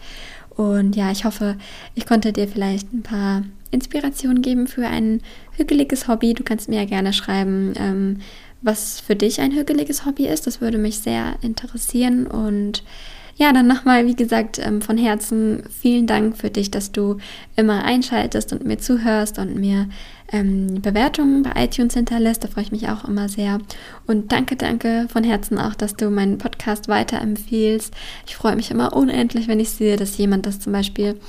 Und 0.56 0.96
ja, 0.96 1.12
ich 1.12 1.26
hoffe, 1.26 1.58
ich 1.96 2.06
konnte 2.06 2.32
dir 2.32 2.48
vielleicht 2.48 2.94
ein 2.94 3.04
paar 3.04 3.44
Inspirationen 3.72 4.42
geben 4.42 4.68
für 4.68 4.88
ein 4.88 5.22
hügeliges 5.58 6.08
Hobby. 6.08 6.34
Du 6.34 6.44
kannst 6.44 6.70
mir 6.70 6.80
ja 6.80 6.86
gerne 6.86 7.14
schreiben, 7.14 7.74
ähm, 7.78 8.20
was 8.62 9.00
für 9.00 9.16
dich 9.16 9.42
ein 9.42 9.52
hügeliges 9.52 10.06
Hobby 10.06 10.28
ist. 10.28 10.48
Das 10.48 10.62
würde 10.62 10.78
mich 10.78 11.00
sehr 11.00 11.36
interessieren. 11.42 12.26
Und 12.26 12.84
ja, 13.38 13.52
dann 13.52 13.68
nochmal, 13.68 14.08
wie 14.08 14.16
gesagt, 14.16 14.60
ähm, 14.60 14.82
von 14.82 14.98
Herzen 14.98 15.64
vielen 15.82 16.08
Dank 16.08 16.38
für 16.38 16.50
dich, 16.50 16.72
dass 16.72 16.94
du 16.94 17.18
immer 17.58 17.84
einschaltest 17.84 18.54
und 18.54 18.66
mir 18.66 18.78
zuhörst 18.78 19.40
und 19.40 19.56
mir 19.56 19.90
ähm, 20.32 20.82
Bewertungen 20.82 21.44
bei 21.44 21.66
iTunes 21.66 21.96
hinterlässt. 21.96 22.46
Da 22.46 22.48
freue 22.48 22.64
ich 22.64 22.72
mich 22.72 22.88
auch 22.88 23.04
immer 23.04 23.28
sehr. 23.28 23.60
Und 24.08 24.32
danke, 24.32 24.56
danke 24.56 25.08
von 25.10 25.26
Herzen 25.26 25.58
auch, 25.58 25.76
dass 25.76 25.96
du 25.96 26.10
meinen 26.10 26.38
Podcast 26.38 26.88
weiterempfiehlst. 26.88 27.94
Ich 28.26 28.38
freue 28.38 28.56
mich 28.56 28.72
immer 28.72 28.96
unendlich, 28.96 29.50
wenn 29.50 29.60
ich 29.60 29.70
sehe, 29.70 29.98
dass 29.98 30.18
jemand 30.18 30.46
das 30.46 30.62
zum 30.62 30.72
Beispiel 30.72 31.20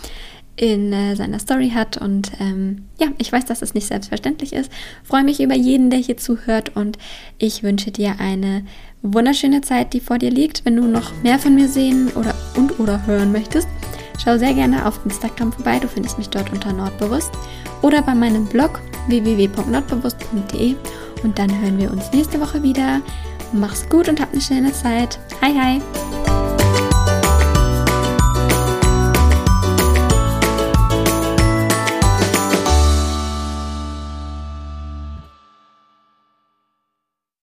in 0.55 0.93
äh, 0.93 1.17
seiner 1.17 1.41
Story 1.41 1.71
hat. 1.75 1.97
Und 1.97 2.33
ähm, 2.41 2.87
ja, 3.01 3.09
ich 3.19 3.33
weiß, 3.33 3.45
dass 3.47 3.63
es 3.63 3.75
nicht 3.75 3.89
selbstverständlich 3.89 4.53
ist. 4.53 4.71
Freue 5.03 5.25
mich 5.25 5.41
über 5.41 5.55
jeden, 5.55 5.91
der 5.91 5.99
hier 5.99 6.17
zuhört. 6.17 6.75
Und 6.77 6.99
ich 7.39 7.63
wünsche 7.65 7.91
dir 7.91 8.17
eine 8.19 8.65
wunderschöne 9.13 9.61
Zeit, 9.61 9.93
die 9.93 10.01
vor 10.01 10.19
dir 10.19 10.31
liegt. 10.31 10.65
Wenn 10.65 10.77
du 10.77 10.87
noch 10.87 11.13
mehr 11.23 11.39
von 11.39 11.55
mir 11.55 11.69
sehen 11.69 12.09
oder 12.15 12.35
und 12.57 12.79
oder 12.79 13.05
hören 13.07 13.33
möchtest, 13.33 13.69
schau 14.23 14.39
sehr 14.39 14.55
gerne 14.55 14.87
auf 14.87 15.01
Instagram 15.05 15.53
vorbei. 15.53 15.79
Du 15.79 15.89
findest 15.89 16.19
mich 16.19 16.29
dort 16.29 16.53
unter 16.53 16.73
Nordbewusst 16.73 17.33
oder 17.83 18.03
bei 18.03 18.15
meinem 18.15 18.47
Blog 18.47 18.81
www.nordbewusst.de 19.09 20.75
und 21.23 21.39
dann 21.39 21.61
hören 21.61 21.79
wir 21.79 21.91
uns 21.91 22.13
nächste 22.13 22.41
Woche 22.41 22.63
wieder. 22.63 23.01
Mach's 23.53 23.89
gut 23.89 24.09
und 24.09 24.21
hab 24.21 24.33
eine 24.33 24.41
schöne 24.41 24.73
Zeit. 24.73 25.19
Hi, 25.41 25.53
hi! 25.55 26.36